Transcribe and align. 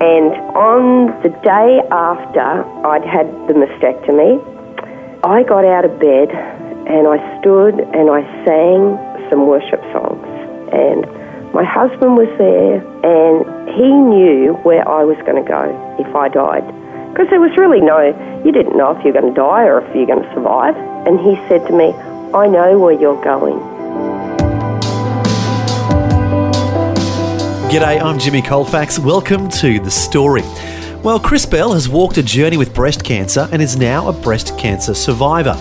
And 0.00 0.32
on 0.56 1.22
the 1.22 1.28
day 1.44 1.82
after 1.90 2.64
I'd 2.86 3.04
had 3.04 3.26
the 3.48 3.52
mastectomy, 3.52 4.40
I 5.22 5.42
got 5.42 5.66
out 5.66 5.84
of 5.84 6.00
bed 6.00 6.30
and 6.88 7.06
I 7.06 7.20
stood 7.38 7.74
and 7.78 8.08
I 8.08 8.22
sang 8.44 8.96
some 9.28 9.46
worship 9.46 9.82
songs. 9.92 10.24
And 10.72 11.04
my 11.52 11.64
husband 11.64 12.16
was 12.16 12.32
there 12.38 12.80
and 13.04 13.68
he 13.68 13.92
knew 13.92 14.54
where 14.62 14.88
I 14.88 15.04
was 15.04 15.18
going 15.28 15.36
to 15.36 15.46
go 15.46 15.68
if 15.98 16.14
I 16.16 16.28
died. 16.28 16.64
Because 17.12 17.28
there 17.28 17.40
was 17.40 17.54
really 17.58 17.82
no, 17.82 18.00
you 18.42 18.52
didn't 18.52 18.78
know 18.78 18.96
if 18.96 19.04
you're 19.04 19.12
going 19.12 19.34
to 19.34 19.38
die 19.38 19.64
or 19.64 19.84
if 19.84 19.94
you're 19.94 20.06
going 20.06 20.22
to 20.22 20.32
survive. 20.32 20.76
And 21.06 21.20
he 21.20 21.36
said 21.48 21.66
to 21.66 21.76
me, 21.76 21.92
I 22.32 22.46
know 22.46 22.78
where 22.78 22.98
you're 22.98 23.22
going. 23.22 23.60
G'day, 27.70 28.02
I'm 28.02 28.18
Jimmy 28.18 28.42
Colfax. 28.42 28.98
Welcome 28.98 29.48
to 29.48 29.78
The 29.78 29.92
Story. 29.92 30.42
Well, 31.04 31.20
Chris 31.20 31.46
Bell 31.46 31.72
has 31.72 31.88
walked 31.88 32.18
a 32.18 32.22
journey 32.22 32.56
with 32.56 32.74
breast 32.74 33.04
cancer 33.04 33.48
and 33.52 33.62
is 33.62 33.76
now 33.76 34.08
a 34.08 34.12
breast 34.12 34.58
cancer 34.58 34.92
survivor. 34.92 35.56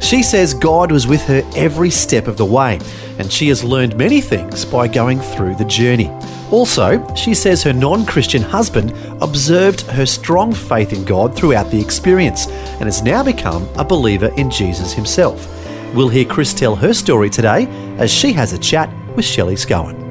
She 0.00 0.24
says 0.24 0.52
God 0.52 0.90
was 0.90 1.06
with 1.06 1.24
her 1.26 1.48
every 1.54 1.90
step 1.90 2.26
of 2.26 2.36
the 2.36 2.44
way, 2.44 2.80
and 3.20 3.32
she 3.32 3.46
has 3.50 3.62
learned 3.62 3.96
many 3.96 4.20
things 4.20 4.64
by 4.64 4.88
going 4.88 5.20
through 5.20 5.54
the 5.54 5.64
journey. 5.66 6.08
Also, 6.50 7.06
she 7.14 7.34
says 7.34 7.62
her 7.62 7.72
non 7.72 8.04
Christian 8.04 8.42
husband 8.42 8.92
observed 9.22 9.82
her 9.82 10.06
strong 10.06 10.52
faith 10.52 10.92
in 10.92 11.04
God 11.04 11.36
throughout 11.36 11.70
the 11.70 11.80
experience 11.80 12.48
and 12.48 12.86
has 12.86 13.04
now 13.04 13.22
become 13.22 13.68
a 13.76 13.84
believer 13.84 14.32
in 14.36 14.50
Jesus 14.50 14.92
himself. 14.92 15.46
We'll 15.94 16.08
hear 16.08 16.24
Chris 16.24 16.52
tell 16.52 16.74
her 16.74 16.92
story 16.92 17.30
today 17.30 17.68
as 17.98 18.12
she 18.12 18.32
has 18.32 18.52
a 18.52 18.58
chat 18.58 18.92
with 19.14 19.24
Shelley 19.24 19.54
Scowen. 19.54 20.03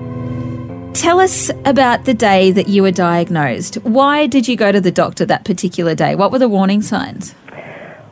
Tell 0.94 1.20
us 1.20 1.50
about 1.66 2.06
the 2.06 2.14
day 2.14 2.52
that 2.52 2.70
you 2.70 2.84
were 2.84 2.92
diagnosed. 2.92 3.76
Why 3.84 4.28
did 4.28 4.48
you 4.48 4.56
go 4.56 4.72
to 4.72 4.80
the 4.80 4.92
doctor 4.92 5.26
that 5.26 5.44
particular 5.44 5.96
day? 5.96 6.14
What 6.16 6.32
were 6.32 6.40
the 6.40 6.48
warning 6.48 6.82
signs? 6.82 7.34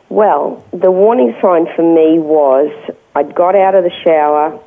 Well, 0.08 0.64
the 0.72 0.90
warning 0.90 1.34
sign 1.40 1.66
for 1.74 1.82
me 1.82 2.18
was 2.18 2.70
I'd 3.14 3.34
got 3.34 3.54
out 3.54 3.74
of 3.74 3.84
the 3.84 3.92
shower 4.04 4.60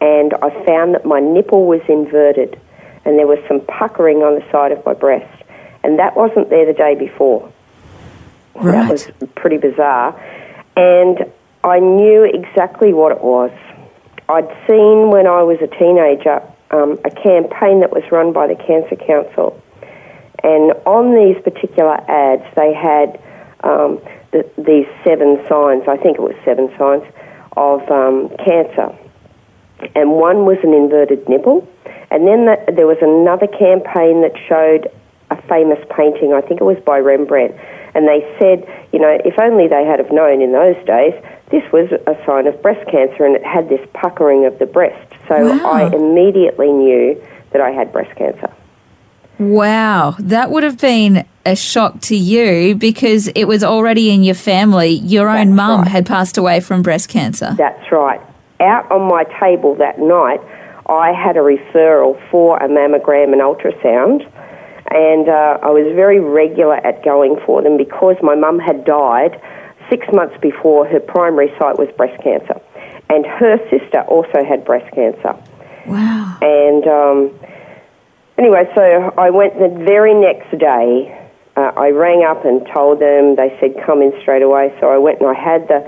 and 0.00 0.34
I 0.34 0.50
found 0.66 0.94
that 0.94 1.06
my 1.06 1.20
nipple 1.20 1.66
was 1.66 1.80
inverted 1.88 2.60
and 3.04 3.18
there 3.18 3.26
was 3.26 3.38
some 3.48 3.60
puckering 3.62 4.18
on 4.18 4.34
the 4.34 4.44
side 4.52 4.70
of 4.70 4.84
my 4.84 4.94
breast. 4.94 5.42
And 5.82 5.98
that 5.98 6.16
wasn't 6.16 6.50
there 6.50 6.66
the 6.66 6.74
day 6.74 6.94
before. 6.94 7.50
Right. 8.54 8.72
That 8.72 8.90
was 8.90 9.10
pretty 9.34 9.56
bizarre. 9.56 10.14
And 10.76 11.30
I 11.64 11.80
knew 11.80 12.24
exactly 12.24 12.92
what 12.92 13.10
it 13.10 13.22
was. 13.22 13.50
I'd 14.28 14.48
seen 14.66 15.10
when 15.10 15.26
I 15.26 15.42
was 15.42 15.58
a 15.60 15.66
teenager 15.66 16.42
um, 16.70 16.98
a 17.04 17.10
campaign 17.10 17.80
that 17.80 17.92
was 17.92 18.02
run 18.10 18.32
by 18.32 18.46
the 18.46 18.56
Cancer 18.56 18.96
Council. 18.96 19.60
And 20.42 20.72
on 20.84 21.14
these 21.14 21.40
particular 21.42 21.98
ads, 22.10 22.44
they 22.54 22.74
had 22.74 23.20
um, 23.62 24.00
the, 24.32 24.48
these 24.58 24.86
seven 25.02 25.42
signs, 25.48 25.88
I 25.88 25.96
think 25.96 26.18
it 26.18 26.22
was 26.22 26.34
seven 26.44 26.68
signs, 26.76 27.04
of 27.56 27.88
um, 27.90 28.28
cancer. 28.44 28.94
And 29.94 30.12
one 30.12 30.44
was 30.44 30.58
an 30.62 30.74
inverted 30.74 31.28
nipple. 31.28 31.66
And 32.10 32.26
then 32.26 32.44
that, 32.46 32.76
there 32.76 32.86
was 32.86 32.98
another 33.00 33.46
campaign 33.46 34.20
that 34.22 34.32
showed 34.48 34.90
a 35.30 35.40
famous 35.42 35.78
painting, 35.90 36.32
I 36.32 36.40
think 36.40 36.60
it 36.60 36.64
was 36.64 36.78
by 36.84 36.98
Rembrandt. 36.98 37.54
And 37.94 38.08
they 38.08 38.20
said, 38.38 38.66
you 38.92 38.98
know, 38.98 39.18
if 39.24 39.38
only 39.38 39.68
they 39.68 39.84
had 39.84 39.98
have 39.98 40.10
known 40.10 40.42
in 40.42 40.52
those 40.52 40.76
days, 40.84 41.14
this 41.50 41.62
was 41.72 41.90
a 41.92 42.16
sign 42.26 42.46
of 42.46 42.60
breast 42.62 42.88
cancer 42.90 43.24
and 43.24 43.36
it 43.36 43.44
had 43.44 43.68
this 43.68 43.86
puckering 43.94 44.44
of 44.46 44.58
the 44.58 44.66
breast. 44.66 45.12
So 45.28 45.56
Wow. 45.56 45.72
I 45.72 45.94
immediately 45.94 46.72
knew 46.72 47.22
that 47.52 47.60
I 47.60 47.70
had 47.70 47.92
breast 47.92 48.14
cancer. 48.16 48.52
Wow, 49.38 50.14
that 50.20 50.50
would 50.50 50.62
have 50.62 50.78
been 50.78 51.26
a 51.44 51.56
shock 51.56 52.00
to 52.02 52.16
you 52.16 52.74
because 52.76 53.28
it 53.28 53.44
was 53.44 53.64
already 53.64 54.10
in 54.10 54.22
your 54.22 54.34
family. 54.34 54.90
Your 54.90 55.28
own 55.28 55.54
mum 55.54 55.80
right. 55.80 55.88
had 55.88 56.06
passed 56.06 56.38
away 56.38 56.60
from 56.60 56.82
breast 56.82 57.08
cancer. 57.08 57.54
That's 57.56 57.90
right. 57.90 58.20
Out 58.60 58.90
on 58.92 59.08
my 59.08 59.24
table 59.40 59.74
that 59.76 59.98
night, 59.98 60.40
I 60.88 61.12
had 61.12 61.36
a 61.36 61.40
referral 61.40 62.20
for 62.30 62.56
a 62.58 62.68
mammogram 62.68 63.32
and 63.32 63.40
ultrasound, 63.40 64.30
and 64.94 65.28
uh, 65.28 65.58
I 65.62 65.70
was 65.70 65.92
very 65.94 66.20
regular 66.20 66.76
at 66.76 67.04
going 67.04 67.38
for 67.44 67.62
them 67.62 67.76
because 67.76 68.16
my 68.22 68.36
mum 68.36 68.60
had 68.60 68.84
died 68.84 69.40
six 69.90 70.06
months 70.12 70.36
before 70.40 70.86
her 70.86 71.00
primary 71.00 71.48
site 71.58 71.78
was 71.78 71.88
breast 71.96 72.22
cancer, 72.22 72.60
and 73.10 73.26
her 73.26 73.58
sister 73.70 74.02
also 74.02 74.44
had 74.44 74.64
breast 74.64 74.92
cancer. 74.94 75.36
Wow. 75.86 76.38
And 76.40 76.86
um, 76.86 77.40
anyway, 78.38 78.70
so 78.74 79.12
I 79.18 79.30
went 79.30 79.58
the 79.58 79.68
very 79.68 80.14
next 80.14 80.56
day. 80.58 81.20
Uh, 81.56 81.72
I 81.76 81.90
rang 81.90 82.24
up 82.24 82.44
and 82.44 82.66
told 82.72 83.00
them. 83.00 83.36
They 83.36 83.56
said 83.60 83.74
come 83.84 84.00
in 84.00 84.12
straight 84.22 84.42
away. 84.42 84.74
So 84.80 84.90
I 84.90 84.98
went 84.98 85.20
and 85.20 85.28
I 85.28 85.34
had 85.34 85.68
the 85.68 85.82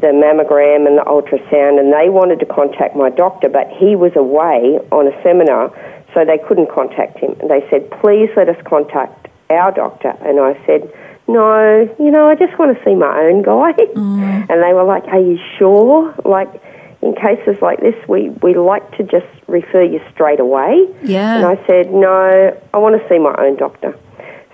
the 0.00 0.08
mammogram 0.08 0.86
and 0.86 0.96
the 0.96 1.02
ultrasound, 1.02 1.80
and 1.80 1.92
they 1.92 2.08
wanted 2.08 2.38
to 2.40 2.46
contact 2.46 2.94
my 2.94 3.10
doctor, 3.10 3.48
but 3.48 3.68
he 3.68 3.96
was 3.96 4.14
away 4.14 4.78
on 4.92 5.08
a 5.08 5.22
seminar, 5.22 5.74
so 6.18 6.24
they 6.24 6.38
couldn't 6.38 6.68
contact 6.68 7.16
him. 7.18 7.36
And 7.38 7.48
they 7.48 7.64
said, 7.70 7.88
please 8.00 8.28
let 8.36 8.48
us 8.48 8.56
contact 8.66 9.28
our 9.50 9.70
doctor. 9.70 10.16
And 10.22 10.40
I 10.40 10.60
said, 10.66 10.92
no, 11.28 11.94
you 11.96 12.10
know, 12.10 12.28
I 12.28 12.34
just 12.34 12.58
want 12.58 12.76
to 12.76 12.84
see 12.84 12.96
my 12.96 13.20
own 13.20 13.42
guy. 13.42 13.72
Mm. 13.98 14.46
And 14.50 14.62
they 14.62 14.72
were 14.74 14.84
like, 14.84 15.04
are 15.08 15.20
you 15.20 15.38
sure? 15.58 16.14
Like, 16.24 16.62
in 17.02 17.14
cases 17.14 17.60
like 17.60 17.80
this, 17.80 17.94
we, 18.08 18.28
we 18.42 18.54
like 18.54 18.96
to 18.96 19.02
just 19.02 19.26
refer 19.46 19.82
you 19.82 20.00
straight 20.12 20.40
away. 20.40 20.88
Yeah. 21.02 21.36
And 21.36 21.46
I 21.46 21.66
said, 21.66 21.92
no, 21.92 22.56
I 22.72 22.78
want 22.78 23.00
to 23.00 23.08
see 23.08 23.18
my 23.18 23.34
own 23.38 23.56
doctor. 23.56 23.98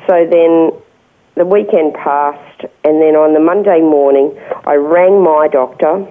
So 0.06 0.26
then 0.26 0.72
the 1.34 1.44
weekend 1.44 1.94
passed, 1.94 2.64
and 2.84 3.02
then 3.02 3.16
on 3.16 3.34
the 3.34 3.40
Monday 3.40 3.80
morning, 3.80 4.38
I 4.64 4.74
rang 4.74 5.22
my 5.22 5.48
doctor 5.48 6.06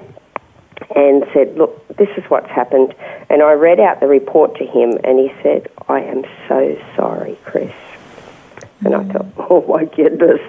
and 0.95 1.23
said, 1.33 1.57
look, 1.57 1.87
this 1.97 2.09
is 2.17 2.23
what's 2.29 2.49
happened. 2.49 2.93
And 3.29 3.41
I 3.41 3.53
read 3.53 3.79
out 3.79 3.99
the 3.99 4.07
report 4.07 4.55
to 4.57 4.65
him, 4.65 4.97
and 5.03 5.19
he 5.19 5.33
said, 5.41 5.67
I 5.87 6.01
am 6.01 6.23
so 6.47 6.77
sorry, 6.95 7.37
Chris. 7.45 7.73
And 8.83 8.95
I 8.95 9.03
thought, 9.03 9.25
oh 9.37 9.65
my 9.67 9.85
goodness, 9.85 10.41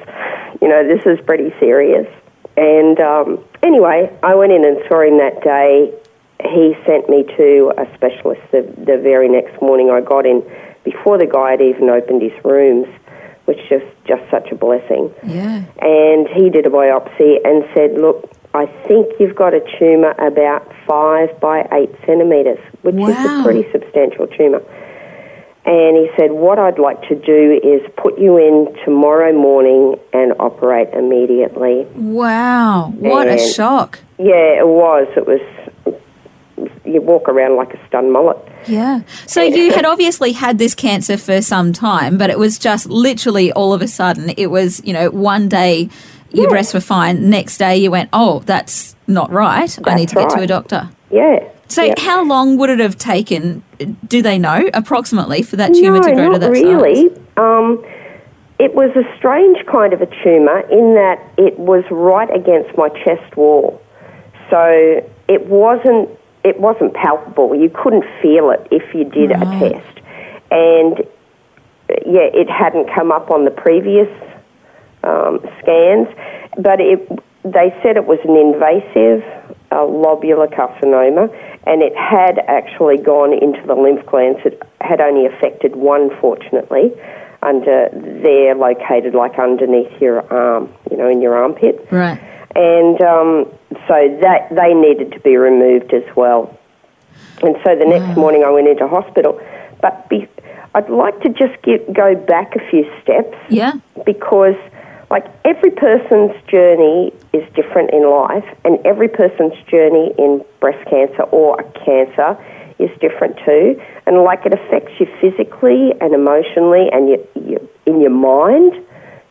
you 0.61 0.69
know, 0.69 0.87
this 0.87 1.05
is 1.07 1.25
pretty 1.25 1.53
serious. 1.61 2.09
And 2.57 3.01
um, 3.01 3.45
anyway, 3.63 4.17
I 4.23 4.35
went 4.35 4.53
in 4.53 4.65
and 4.65 4.79
saw 4.89 5.01
him 5.03 5.19
that 5.19 5.43
day. 5.43 5.93
He 6.41 6.77
sent 6.85 7.09
me 7.09 7.25
to 7.37 7.73
a 7.77 7.93
specialist 7.95 8.43
the, 8.53 8.63
the 8.63 8.99
very 8.99 9.29
next 9.29 9.61
morning. 9.63 9.91
I 9.91 10.01
got 10.01 10.27
in 10.27 10.43
before 10.85 11.19
the 11.19 11.27
guy 11.27 11.53
had 11.53 11.63
even 11.63 11.89
opened 11.89 12.23
his 12.23 12.45
rooms, 12.45 12.87
which 13.47 13.61
is 13.71 13.83
just 14.07 14.31
such 14.31 14.51
a 14.51 14.55
blessing. 14.55 15.13
Yeah. 15.27 15.65
And 15.79 16.29
he 16.29 16.51
did 16.51 16.67
a 16.67 16.71
biopsy 16.71 17.39
and 17.45 17.65
said, 17.75 17.95
look, 17.95 18.31
I 18.55 18.67
think 18.87 19.13
you've 19.19 19.35
got 19.35 19.53
a 19.53 19.61
tumour 19.79 20.13
about 20.13 20.73
five 20.87 21.39
by 21.41 21.69
eight 21.73 21.91
centimetres, 22.07 22.61
which 22.83 22.95
is 22.95 23.17
a 23.17 23.43
pretty 23.43 23.71
substantial 23.73 24.29
tumour. 24.29 24.63
And 25.67 25.97
he 25.97 26.09
said, 26.17 26.31
What 26.31 26.61
I'd 26.61 26.79
like 26.79 27.03
to 27.09 27.17
do 27.17 27.61
is 27.65 27.83
put 27.97 28.17
you 28.19 28.37
in 28.37 28.77
tomorrow 28.85 29.33
morning 29.33 29.99
and 30.13 30.35
operate 30.39 30.91
immediately. 30.93 31.85
Wow. 31.97 32.93
What 32.97 33.27
a 33.27 33.39
shock. 33.39 33.99
Yeah, 34.19 34.61
it 34.61 34.69
was. 34.69 35.09
It 35.17 35.27
was, 35.27 35.41
you 36.85 37.01
walk 37.01 37.29
around 37.29 37.57
like 37.57 37.75
a 37.75 37.87
stunned 37.89 38.13
mullet. 38.13 38.37
Yeah. 38.69 39.01
So 39.27 39.43
you 39.43 39.73
had 39.73 39.85
obviously 39.85 40.33
had 40.33 40.59
this 40.59 40.75
cancer 40.75 41.17
for 41.17 41.43
some 41.43 41.73
time, 41.73 42.19
but 42.19 42.31
it 42.31 42.39
was 42.39 42.59
just 42.59 42.87
literally 42.87 43.51
all 43.53 43.73
of 43.73 43.83
a 43.83 43.89
sudden. 43.89 44.33
It 44.37 44.47
was, 44.47 44.81
you 44.85 44.93
know, 44.93 45.11
one 45.11 45.49
day 45.49 45.89
your 46.35 46.49
breasts 46.49 46.75
were 46.75 46.81
fine. 46.81 47.31
Next 47.31 47.59
day 47.59 47.77
you 47.77 47.91
went, 47.91 48.11
oh, 48.13 48.41
that's 48.41 48.97
not 49.07 49.31
right. 49.31 49.77
I 49.87 49.95
need 49.95 50.09
to 50.11 50.15
get 50.15 50.31
to 50.31 50.41
a 50.41 50.47
doctor. 50.47 50.91
Yeah. 51.11 51.49
So 51.69 51.83
yeah. 51.83 51.95
how 51.99 52.25
long 52.25 52.59
would 52.59 52.71
it 52.71 52.79
have 52.79 52.97
taken, 52.97 53.63
do 54.07 54.23
they 54.23 54.39
know, 54.39 54.69
approximately, 54.75 55.43
for 55.43 55.57
that 55.57 55.73
tumour 55.73 56.01
no, 56.01 56.09
to 56.09 56.15
grow 56.15 56.29
not 56.29 56.35
to 56.35 56.39
that 56.41 56.51
really. 56.51 57.09
size? 57.09 57.19
Um, 57.37 57.85
it 58.59 58.75
was 58.75 58.91
a 58.95 59.17
strange 59.17 59.65
kind 59.67 59.93
of 59.93 60.01
a 60.01 60.07
tumour 60.07 60.61
in 60.71 60.95
that 60.95 61.21
it 61.37 61.59
was 61.59 61.85
right 61.91 62.33
against 62.35 62.77
my 62.77 62.89
chest 62.89 63.37
wall, 63.37 63.83
so 64.51 65.05
it 65.29 65.47
wasn't 65.47 66.09
it 66.45 66.61
wasn't 66.61 66.93
palpable. 66.95 67.55
You 67.55 67.71
couldn't 67.71 68.05
feel 68.21 68.51
it 68.51 68.67
if 68.71 68.95
you 68.95 69.05
did 69.05 69.31
Right. 69.31 69.43
a 69.43 69.71
test, 69.71 70.01
and 70.51 70.99
yeah, 72.07 72.29
it 72.33 72.49
hadn't 72.49 72.93
come 72.95 73.11
up 73.11 73.31
on 73.31 73.45
the 73.45 73.51
previous 73.51 74.09
um, 75.07 75.41
scans, 75.61 76.09
but 76.59 76.81
it, 76.81 77.07
they 77.45 77.75
said 77.83 77.97
it 77.97 78.07
was 78.07 78.19
an 78.25 78.37
invasive 78.37 79.23
uh, 79.71 79.77
lobular 79.87 80.49
carcinoma, 80.53 81.29
and 81.67 81.83
it 81.83 81.95
had 81.97 82.39
actually 82.47 82.99
gone 82.99 83.33
into 83.33 83.65
the 83.67 83.75
lymph 83.75 84.05
glands. 84.07 84.41
It 84.45 84.63
had 84.81 85.01
only 85.01 85.27
affected 85.27 85.77
one, 85.77 86.11
fortunately, 86.21 86.93
under 87.43 87.89
there, 88.23 88.55
located 88.55 89.15
like 89.15 89.39
underneath 89.39 90.01
your 90.01 90.21
arm, 90.33 90.73
you 90.91 90.97
know, 90.97 91.09
in 91.09 91.21
your 91.21 91.35
armpit. 91.37 91.87
Right. 91.91 92.21
And 92.57 93.01
um, 93.03 93.47
so 93.89 94.19
that 94.23 94.49
they 94.51 94.75
needed 94.75 95.13
to 95.13 95.21
be 95.21 95.37
removed 95.37 95.93
as 95.93 96.05
well. 96.15 96.57
And 97.43 97.57
so 97.65 97.75
the 97.77 97.85
next 97.85 98.17
morning 98.17 98.45
I 98.45 98.51
went 98.51 98.69
into 98.69 98.87
hospital. 98.87 99.41
But 99.83 100.09
be, 100.09 100.29
I'd 100.75 100.89
like 100.89 101.21
to 101.23 101.29
just 101.29 101.61
get, 101.63 101.93
go 101.93 102.15
back 102.15 102.55
a 102.57 102.71
few 102.71 102.91
steps 103.03 103.37
Yeah. 103.51 103.73
because 104.07 104.55
like 105.11 105.27
every 105.45 105.71
person's 105.71 106.33
journey 106.49 107.13
is 107.33 107.45
different 107.55 107.91
in 107.91 108.09
life 108.09 108.47
and 108.65 108.79
every 108.87 109.09
person's 109.09 109.55
journey 109.69 110.15
in 110.19 110.45
breast 110.61 110.85
cancer 110.89 111.23
or 111.25 111.61
a 111.61 111.65
cancer 111.85 112.37
is 112.79 112.91
different 113.01 113.39
too. 113.45 113.81
And 114.07 114.23
like 114.23 114.47
it 114.47 114.53
affects 114.53 114.93
you 114.99 115.07
physically 115.21 115.93
and 116.01 116.15
emotionally 116.15 116.91
and 116.93 117.09
you, 117.09 117.29
you, 117.35 117.69
in 117.87 118.01
your 118.01 118.11
mind 118.11 118.73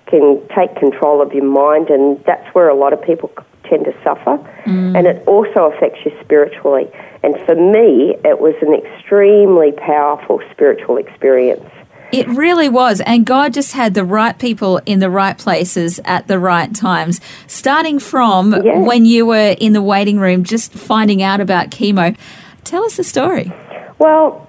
can 0.07 0.41
take 0.49 0.75
control 0.75 1.21
of 1.21 1.33
your 1.33 1.45
mind 1.45 1.89
and 1.89 2.23
that's 2.25 2.53
where 2.53 2.69
a 2.69 2.75
lot 2.75 2.93
of 2.93 3.01
people 3.01 3.31
tend 3.63 3.85
to 3.85 3.93
suffer. 4.03 4.37
Mm. 4.65 4.97
And 4.97 5.07
it 5.07 5.27
also 5.27 5.71
affects 5.71 6.05
you 6.05 6.11
spiritually. 6.21 6.89
And 7.23 7.35
for 7.45 7.55
me 7.55 8.15
it 8.23 8.39
was 8.39 8.55
an 8.61 8.73
extremely 8.73 9.71
powerful 9.71 10.41
spiritual 10.51 10.97
experience 10.97 11.69
It 12.13 12.27
really 12.27 12.69
was. 12.69 13.01
And 13.01 13.25
God 13.25 13.53
just 13.53 13.73
had 13.73 13.95
the 13.95 14.05
right 14.05 14.37
people 14.37 14.79
in 14.85 14.99
the 14.99 15.09
right 15.09 15.35
places 15.35 15.99
at 16.05 16.27
the 16.27 16.37
right 16.37 16.73
times. 16.73 17.19
Starting 17.47 17.97
from 17.97 18.53
Yeah. 18.63 18.77
when 18.79 19.03
you 19.05 19.25
were 19.25 19.55
in 19.59 19.73
the 19.73 19.81
waiting 19.81 20.19
room, 20.19 20.43
just 20.43 20.71
finding 20.73 21.23
out 21.23 21.41
about 21.41 21.71
chemo. 21.71 22.15
Tell 22.63 22.85
us 22.85 22.97
the 22.97 23.03
story. 23.03 23.51
Well, 23.97 24.47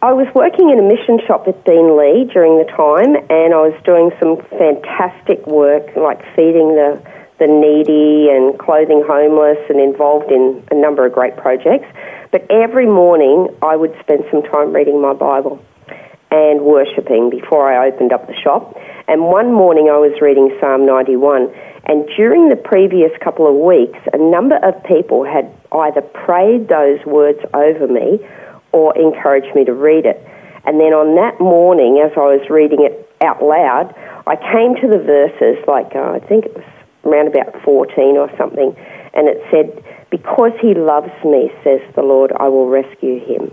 I 0.00 0.14
was 0.14 0.26
working 0.34 0.70
in 0.70 0.78
a 0.78 0.82
mission 0.82 1.20
shop 1.26 1.46
with 1.46 1.62
Dean 1.64 1.94
Lee 1.96 2.24
during 2.32 2.56
the 2.56 2.64
time, 2.64 3.16
and 3.28 3.52
I 3.52 3.60
was 3.60 3.74
doing 3.84 4.10
some 4.18 4.38
fantastic 4.58 5.46
work, 5.46 5.94
like 5.94 6.20
feeding 6.34 6.74
the, 6.74 7.00
the 7.38 7.46
needy 7.46 8.30
and 8.30 8.58
clothing 8.58 9.04
homeless, 9.06 9.58
and 9.68 9.78
involved 9.78 10.32
in 10.32 10.62
a 10.70 10.74
number 10.74 11.04
of 11.04 11.12
great 11.12 11.36
projects. 11.36 11.86
But 12.30 12.46
every 12.50 12.86
morning, 12.86 13.54
I 13.60 13.76
would 13.76 13.94
spend 14.00 14.24
some 14.30 14.42
time 14.42 14.72
reading 14.72 15.02
my 15.02 15.12
Bible 15.12 15.60
and 16.32 16.62
worshipping 16.62 17.28
before 17.28 17.70
I 17.70 17.86
opened 17.86 18.12
up 18.12 18.26
the 18.26 18.34
shop. 18.42 18.74
And 19.06 19.24
one 19.24 19.52
morning, 19.52 19.90
I 19.90 19.98
was 19.98 20.18
reading 20.22 20.56
Psalm 20.60 20.86
91. 20.86 21.52
And 21.84 22.08
during 22.16 22.48
the 22.48 22.56
previous 22.56 23.12
couple 23.20 23.46
of 23.46 23.54
weeks, 23.54 23.98
a 24.14 24.18
number 24.18 24.56
of 24.56 24.82
people 24.84 25.24
had 25.24 25.52
either 25.72 26.00
prayed 26.00 26.68
those 26.68 27.04
words 27.04 27.38
over 27.52 27.86
me 27.86 28.18
or 28.72 28.96
encouraged 28.96 29.54
me 29.54 29.66
to 29.66 29.74
read 29.74 30.06
it. 30.06 30.26
And 30.64 30.80
then 30.80 30.94
on 30.94 31.16
that 31.16 31.38
morning, 31.38 31.98
as 31.98 32.12
I 32.16 32.32
was 32.32 32.48
reading 32.48 32.82
it 32.82 33.10
out 33.20 33.42
loud, 33.42 33.94
I 34.26 34.36
came 34.36 34.74
to 34.76 34.88
the 34.88 35.02
verses, 35.04 35.62
like 35.68 35.94
uh, 35.94 36.12
I 36.12 36.20
think 36.20 36.46
it 36.46 36.54
was 36.54 36.64
around 37.04 37.28
about 37.28 37.60
14 37.62 38.16
or 38.16 38.30
something, 38.38 38.74
and 39.12 39.28
it 39.28 39.42
said, 39.50 39.84
Because 40.10 40.52
he 40.62 40.72
loves 40.72 41.12
me, 41.24 41.52
says 41.62 41.80
the 41.94 42.02
Lord, 42.02 42.32
I 42.32 42.48
will 42.48 42.68
rescue 42.68 43.20
him. 43.20 43.52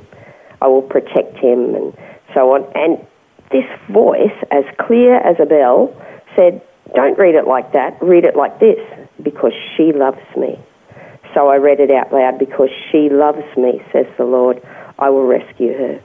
I 0.62 0.68
will 0.68 0.84
protect 0.84 1.38
him, 1.38 1.76
and 1.76 1.98
so 2.34 2.54
on. 2.56 2.66
And 2.76 3.06
this 3.52 3.66
voice, 3.90 4.36
as 4.52 4.64
clear 4.78 5.16
as 5.16 5.40
a 5.40 5.46
bell, 5.46 5.94
said, 6.36 6.62
Don't 6.94 7.18
read 7.18 7.36
it 7.36 7.48
like 7.48 7.74
that, 7.74 7.98
read 8.02 8.26
it 8.26 8.36
like 8.36 8.60
this, 8.60 8.80
because 9.22 9.54
she 9.76 9.92
loves 9.92 10.22
me. 10.38 10.60
So 11.34 11.50
I 11.50 11.58
read 11.58 11.80
it 11.80 11.92
out 11.92 12.12
loud, 12.12 12.40
because 12.40 12.70
she 12.92 13.10
loves 13.10 13.46
me, 13.58 13.82
says 13.92 14.08
the 14.18 14.26
Lord, 14.26 14.62
I 14.98 15.10
will 15.10 15.26
rescue 15.26 15.78
her. 15.78 16.02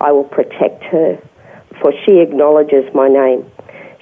I 0.00 0.12
will 0.12 0.24
protect 0.24 0.82
her, 0.84 1.18
for 1.80 1.92
she 2.04 2.20
acknowledges 2.20 2.92
my 2.94 3.08
name. 3.08 3.50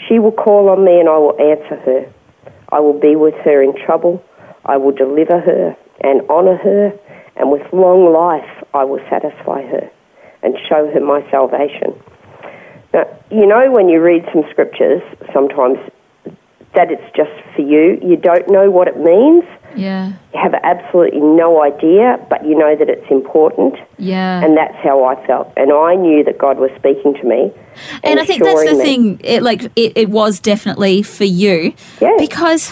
She 0.09 0.19
will 0.19 0.33
call 0.33 0.69
on 0.69 0.85
me 0.85 0.99
and 0.99 1.09
I 1.09 1.19
will 1.19 1.39
answer 1.41 1.77
her. 1.77 2.13
I 2.71 2.81
will 2.81 2.99
be 2.99 3.15
with 3.15 3.35
her 3.45 3.63
in 3.63 3.75
trouble. 3.85 4.25
I 4.65 4.77
will 4.77 4.93
deliver 4.93 5.39
her 5.39 5.77
and 6.01 6.23
honor 6.29 6.57
her, 6.57 6.93
and 7.37 7.51
with 7.51 7.63
long 7.73 8.13
life 8.13 8.65
I 8.75 8.85
will 8.85 9.01
satisfy 9.11 9.63
her 9.63 9.91
and 10.43 10.57
show 10.69 10.91
her 10.93 11.01
my 11.01 11.29
salvation. 11.31 11.95
Now, 12.93 13.07
you 13.31 13.47
know, 13.47 13.71
when 13.71 13.89
you 13.89 14.01
read 14.03 14.29
some 14.33 14.45
scriptures, 14.51 15.03
sometimes 15.33 15.79
that 16.75 16.91
it's 16.91 17.17
just 17.17 17.31
for 17.55 17.63
you. 17.63 17.99
You 18.03 18.17
don't 18.17 18.49
know 18.49 18.71
what 18.71 18.89
it 18.89 18.99
means. 18.99 19.45
Yeah. 19.77 20.09
You 20.35 20.41
have 20.41 20.55
absolutely 20.63 21.21
no 21.21 21.63
idea, 21.63 22.25
but 22.29 22.45
you 22.45 22.57
know 22.57 22.77
that 22.77 22.89
it's 22.89 23.11
important. 23.11 23.77
Yeah. 23.99 24.45
And 24.45 24.57
that's 24.57 24.77
how 24.77 25.05
I 25.05 25.27
felt. 25.27 25.53
And 25.57 25.73
I 25.73 25.95
knew 25.95 26.23
that 26.25 26.39
God 26.39 26.59
was 26.59 26.71
speaking 26.77 27.15
to 27.15 27.25
me. 27.25 27.53
And 28.03 28.21
I 28.21 28.27
think 28.27 28.43
that's 28.43 28.65
the 28.65 28.77
me. 28.77 28.83
thing. 28.83 29.21
It 29.25 29.43
like 29.43 29.65
it, 29.77 29.97
it 29.97 30.11
was 30.11 30.41
definitely 30.41 31.03
for 31.03 31.25
you, 31.25 31.73
Yeah. 32.01 32.15
because 32.19 32.71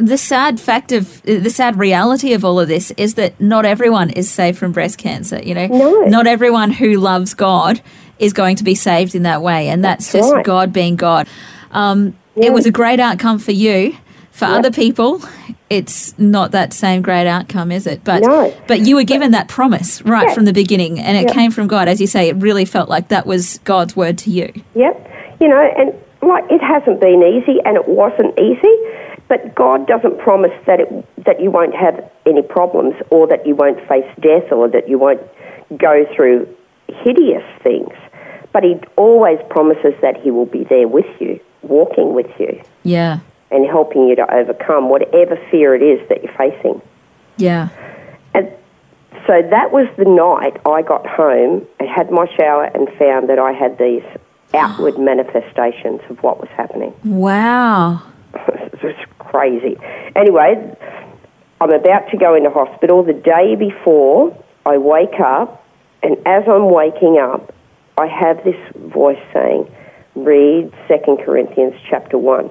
the 0.00 0.18
sad 0.18 0.58
fact 0.58 0.92
of 0.92 1.22
the 1.22 1.50
sad 1.50 1.78
reality 1.78 2.32
of 2.32 2.44
all 2.44 2.58
of 2.58 2.68
this 2.68 2.90
is 2.92 3.14
that 3.14 3.40
not 3.40 3.64
everyone 3.66 4.10
is 4.10 4.30
saved 4.30 4.58
from 4.58 4.72
breast 4.72 4.98
cancer. 4.98 5.40
You 5.42 5.54
know, 5.54 5.66
No. 5.66 6.00
not 6.02 6.26
everyone 6.26 6.70
who 6.70 6.94
loves 6.98 7.34
God 7.34 7.80
is 8.18 8.32
going 8.32 8.56
to 8.56 8.64
be 8.64 8.74
saved 8.74 9.14
in 9.14 9.22
that 9.24 9.42
way, 9.42 9.68
and 9.68 9.84
that's, 9.84 10.10
That's 10.12 10.26
just 10.26 10.34
right. 10.34 10.44
God 10.44 10.72
being 10.72 10.96
God. 10.96 11.28
Um, 11.72 12.14
It 12.36 12.52
was 12.52 12.64
a 12.66 12.70
great 12.70 13.00
outcome 13.00 13.38
for 13.38 13.52
you. 13.52 13.96
For 14.30 14.46
other 14.46 14.70
people, 14.70 15.20
it's 15.68 16.14
not 16.18 16.52
that 16.52 16.72
same 16.72 17.02
great 17.02 17.26
outcome, 17.26 17.70
is 17.70 17.86
it? 17.86 18.00
But 18.04 18.22
No. 18.22 18.52
but 18.66 18.80
you 18.80 18.96
were 18.96 19.02
given 19.04 19.32
that 19.32 19.48
promise 19.48 20.00
right 20.06 20.28
Yeah. 20.28 20.34
from 20.34 20.46
the 20.46 20.52
beginning, 20.54 20.98
and 20.98 21.16
it 21.18 21.24
Yeah. 21.28 21.32
came 21.34 21.50
from 21.50 21.66
God. 21.66 21.88
As 21.88 22.00
you 22.00 22.06
say, 22.06 22.28
it 22.28 22.36
really 22.36 22.64
felt 22.64 22.88
like 22.88 23.08
that 23.08 23.26
was 23.26 23.58
God's 23.64 23.94
word 23.96 24.16
to 24.18 24.30
you. 24.30 24.50
Yep. 24.74 25.08
You 25.40 25.48
know, 25.48 25.60
and 25.76 25.92
like 26.22 26.44
it 26.50 26.62
hasn't 26.62 27.00
been 27.00 27.22
easy 27.22 27.60
and 27.64 27.76
it 27.76 27.86
wasn't 27.88 28.38
easy, 28.38 28.74
but 29.30 29.54
God 29.54 29.86
doesn't 29.86 30.18
promise 30.18 30.52
that 30.66 30.80
it 30.80 31.24
that 31.24 31.40
you 31.40 31.50
won't 31.50 31.74
have 31.74 31.96
any 32.26 32.42
problems 32.42 32.94
or 33.10 33.26
that 33.28 33.46
you 33.46 33.54
won't 33.54 33.78
face 33.88 34.04
death 34.20 34.50
or 34.52 34.68
that 34.68 34.88
you 34.90 34.98
won't 34.98 35.22
go 35.78 36.04
through 36.14 36.46
hideous 36.88 37.44
things. 37.62 37.94
But 38.52 38.64
he 38.64 38.78
always 38.96 39.38
promises 39.48 39.94
that 40.02 40.16
he 40.20 40.30
will 40.32 40.46
be 40.58 40.64
there 40.64 40.88
with 40.88 41.06
you, 41.20 41.38
walking 41.62 42.12
with 42.14 42.26
you 42.40 42.60
Yeah. 42.82 43.20
and 43.52 43.64
helping 43.64 44.08
you 44.08 44.16
to 44.16 44.34
overcome 44.34 44.88
whatever 44.90 45.36
fear 45.50 45.74
it 45.76 45.82
is 45.82 46.06
that 46.08 46.24
you're 46.24 46.32
facing. 46.32 46.82
Yeah. 47.36 47.68
And 48.34 48.50
so 49.28 49.40
that 49.42 49.70
was 49.72 49.86
the 49.96 50.04
night 50.04 50.60
I 50.66 50.82
got 50.82 51.06
home 51.06 51.64
and 51.78 51.88
had 51.88 52.10
my 52.10 52.26
shower 52.36 52.64
and 52.64 52.88
found 52.98 53.28
that 53.28 53.38
I 53.38 53.52
had 53.52 53.78
these 53.78 54.02
outward 54.54 54.98
manifestations 55.10 56.00
of 56.10 56.20
what 56.24 56.40
was 56.40 56.48
happening. 56.56 56.92
Wow. 57.04 58.02
it 58.72 58.82
was 58.82 58.96
crazy. 59.18 59.76
Anyway, 60.16 60.76
I'm 61.60 61.70
about 61.70 62.10
to 62.10 62.16
go 62.16 62.34
into 62.34 62.50
hospital. 62.50 63.02
The 63.02 63.12
day 63.12 63.54
before, 63.54 64.36
I 64.64 64.78
wake 64.78 65.20
up, 65.20 65.66
and 66.02 66.16
as 66.26 66.44
I'm 66.48 66.70
waking 66.70 67.18
up, 67.18 67.54
I 67.98 68.06
have 68.06 68.42
this 68.44 68.56
voice 68.76 69.20
saying, 69.32 69.70
read 70.14 70.72
2 70.88 71.18
Corinthians 71.24 71.74
chapter 71.88 72.18
1. 72.18 72.50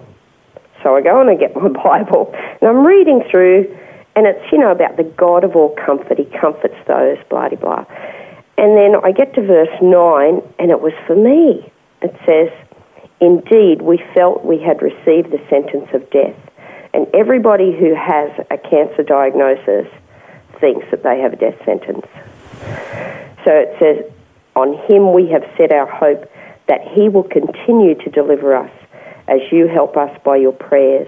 So 0.83 0.95
I 0.95 1.01
go 1.01 1.19
and 1.19 1.29
I 1.29 1.35
get 1.35 1.55
my 1.61 1.69
Bible, 1.69 2.33
and 2.33 2.69
I'm 2.69 2.85
reading 2.85 3.23
through, 3.29 3.75
and 4.15 4.27
it's, 4.27 4.51
you 4.51 4.57
know, 4.57 4.71
about 4.71 4.97
the 4.97 5.03
God 5.03 5.43
of 5.43 5.55
all 5.55 5.75
comfort. 5.75 6.17
He 6.17 6.25
comforts 6.25 6.77
those, 6.87 7.17
blah, 7.29 7.49
blah, 7.49 7.57
blah. 7.59 7.85
And 8.57 8.75
then 8.77 8.95
I 9.03 9.11
get 9.11 9.33
to 9.35 9.41
verse 9.41 9.75
9, 9.81 10.41
and 10.59 10.71
it 10.71 10.81
was 10.81 10.93
for 11.07 11.15
me. 11.15 11.71
It 12.01 12.15
says, 12.25 12.49
Indeed, 13.21 13.81
we 13.81 13.97
felt 14.13 14.45
we 14.45 14.59
had 14.59 14.81
received 14.81 15.31
the 15.31 15.41
sentence 15.49 15.89
of 15.93 16.09
death, 16.09 16.35
and 16.93 17.07
everybody 17.13 17.71
who 17.77 17.93
has 17.93 18.31
a 18.49 18.57
cancer 18.57 19.03
diagnosis 19.03 19.87
thinks 20.59 20.85
that 20.91 21.03
they 21.03 21.19
have 21.19 21.33
a 21.33 21.35
death 21.35 21.57
sentence. 21.65 22.05
So 23.45 23.53
it 23.53 23.75
says, 23.79 24.11
On 24.55 24.73
him 24.87 25.13
we 25.13 25.27
have 25.29 25.43
set 25.57 25.71
our 25.71 25.87
hope 25.87 26.31
that 26.67 26.81
he 26.87 27.09
will 27.09 27.23
continue 27.23 27.95
to 27.95 28.09
deliver 28.09 28.55
us 28.55 28.71
as 29.27 29.41
you 29.51 29.67
help 29.67 29.97
us 29.97 30.17
by 30.23 30.37
your 30.37 30.51
prayers, 30.53 31.07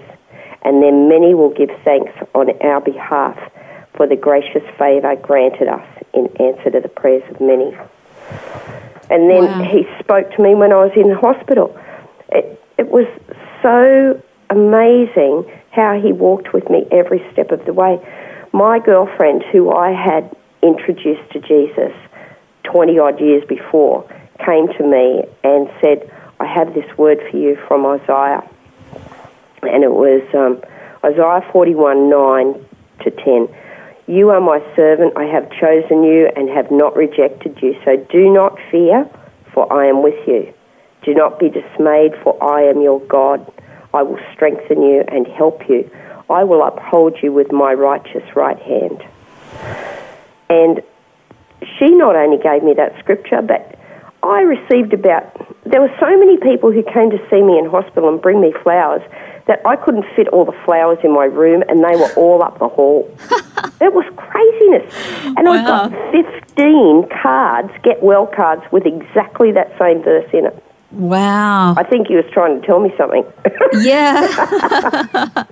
and 0.62 0.82
then 0.82 1.08
many 1.08 1.34
will 1.34 1.50
give 1.50 1.70
thanks 1.84 2.12
on 2.34 2.50
our 2.62 2.80
behalf 2.80 3.38
for 3.94 4.06
the 4.06 4.16
gracious 4.16 4.62
favour 4.78 5.16
granted 5.16 5.68
us 5.68 5.86
in 6.14 6.26
answer 6.38 6.70
to 6.70 6.80
the 6.80 6.88
prayers 6.88 7.22
of 7.30 7.40
many. 7.40 7.76
And 9.10 9.28
then 9.28 9.44
Wow. 9.44 9.62
he 9.64 9.86
spoke 9.98 10.30
to 10.32 10.42
me 10.42 10.54
when 10.54 10.72
I 10.72 10.76
was 10.84 10.92
in 10.96 11.08
the 11.08 11.16
hospital. 11.16 11.76
It, 12.32 12.60
it 12.78 12.88
was 12.88 13.06
so 13.62 14.20
amazing 14.50 15.50
how 15.70 16.00
he 16.00 16.12
walked 16.12 16.52
with 16.52 16.68
me 16.68 16.86
every 16.90 17.24
step 17.32 17.50
of 17.52 17.64
the 17.64 17.72
way. 17.72 18.00
My 18.52 18.78
girlfriend, 18.78 19.42
who 19.44 19.72
I 19.72 19.92
had 19.92 20.34
introduced 20.62 21.30
to 21.32 21.40
Jesus 21.40 21.92
20 22.64 22.98
odd 22.98 23.20
years 23.20 23.44
before, 23.44 24.08
came 24.44 24.68
to 24.68 24.86
me 24.86 25.24
and 25.44 25.70
said, 25.80 26.10
I 26.40 26.46
have 26.46 26.74
this 26.74 26.98
word 26.98 27.20
for 27.30 27.36
you 27.36 27.56
from 27.68 27.86
Isaiah. 27.86 28.42
And 29.62 29.84
it 29.84 29.92
was 29.92 30.22
um, 30.34 30.62
Isaiah 31.04 31.46
41 31.52 32.10
9 32.10 32.66
to 33.04 33.10
10. 33.10 33.48
You 34.06 34.30
are 34.30 34.40
my 34.40 34.60
servant, 34.74 35.16
I 35.16 35.24
have 35.24 35.50
chosen 35.52 36.02
you 36.02 36.28
and 36.36 36.48
have 36.50 36.70
not 36.70 36.96
rejected 36.96 37.62
you. 37.62 37.78
So 37.84 37.96
do 37.96 38.30
not 38.30 38.58
fear, 38.70 39.08
for 39.52 39.72
I 39.72 39.86
am 39.86 40.02
with 40.02 40.26
you. 40.26 40.52
Do 41.02 41.14
not 41.14 41.38
be 41.38 41.48
dismayed, 41.48 42.12
for 42.22 42.42
I 42.42 42.62
am 42.62 42.80
your 42.80 43.00
God. 43.00 43.50
I 43.92 44.02
will 44.02 44.20
strengthen 44.32 44.82
you 44.82 45.04
and 45.08 45.26
help 45.26 45.68
you. 45.68 45.90
I 46.30 46.44
will 46.44 46.62
uphold 46.62 47.18
you 47.22 47.32
with 47.32 47.52
my 47.52 47.74
righteous 47.74 48.24
right 48.36 48.58
hand. 48.58 49.02
And 50.48 50.80
she 51.78 51.90
not 51.90 52.16
only 52.16 52.38
gave 52.38 52.62
me 52.62 52.74
that 52.74 52.98
scripture, 52.98 53.42
but 53.42 53.78
I 54.22 54.42
received 54.42 54.92
about, 54.92 55.24
there 55.64 55.80
were 55.80 55.94
so 55.98 56.16
many 56.18 56.36
people 56.38 56.70
who 56.70 56.82
came 56.82 57.10
to 57.10 57.18
see 57.28 57.42
me 57.42 57.58
in 57.58 57.66
hospital 57.66 58.08
and 58.08 58.20
bring 58.20 58.40
me 58.40 58.52
flowers 58.62 59.02
that 59.46 59.60
I 59.66 59.76
couldn't 59.76 60.04
fit 60.14 60.28
all 60.28 60.44
the 60.44 60.56
flowers 60.64 60.98
in 61.02 61.12
my 61.12 61.24
room 61.24 61.64
and 61.68 61.82
they 61.82 61.96
were 61.96 62.12
all 62.14 62.42
up 62.42 62.58
the 62.60 62.68
hall. 62.68 63.10
it 63.80 63.92
was 63.92 64.04
craziness. 64.16 65.36
And 65.36 65.48
I 65.48 65.58
Wow. 65.58 65.88
got 65.88 66.12
15 66.12 67.08
cards, 67.22 67.72
get 67.82 68.02
well 68.02 68.26
cards, 68.26 68.62
with 68.70 68.86
exactly 68.86 69.50
that 69.52 69.76
same 69.78 70.02
verse 70.02 70.28
in 70.32 70.46
it. 70.46 70.62
Wow. 70.92 71.74
I 71.76 71.82
think 71.84 72.08
he 72.08 72.16
was 72.16 72.26
trying 72.32 72.60
to 72.60 72.66
tell 72.66 72.80
me 72.80 72.92
something. 72.96 73.24
Yeah. 73.74 74.20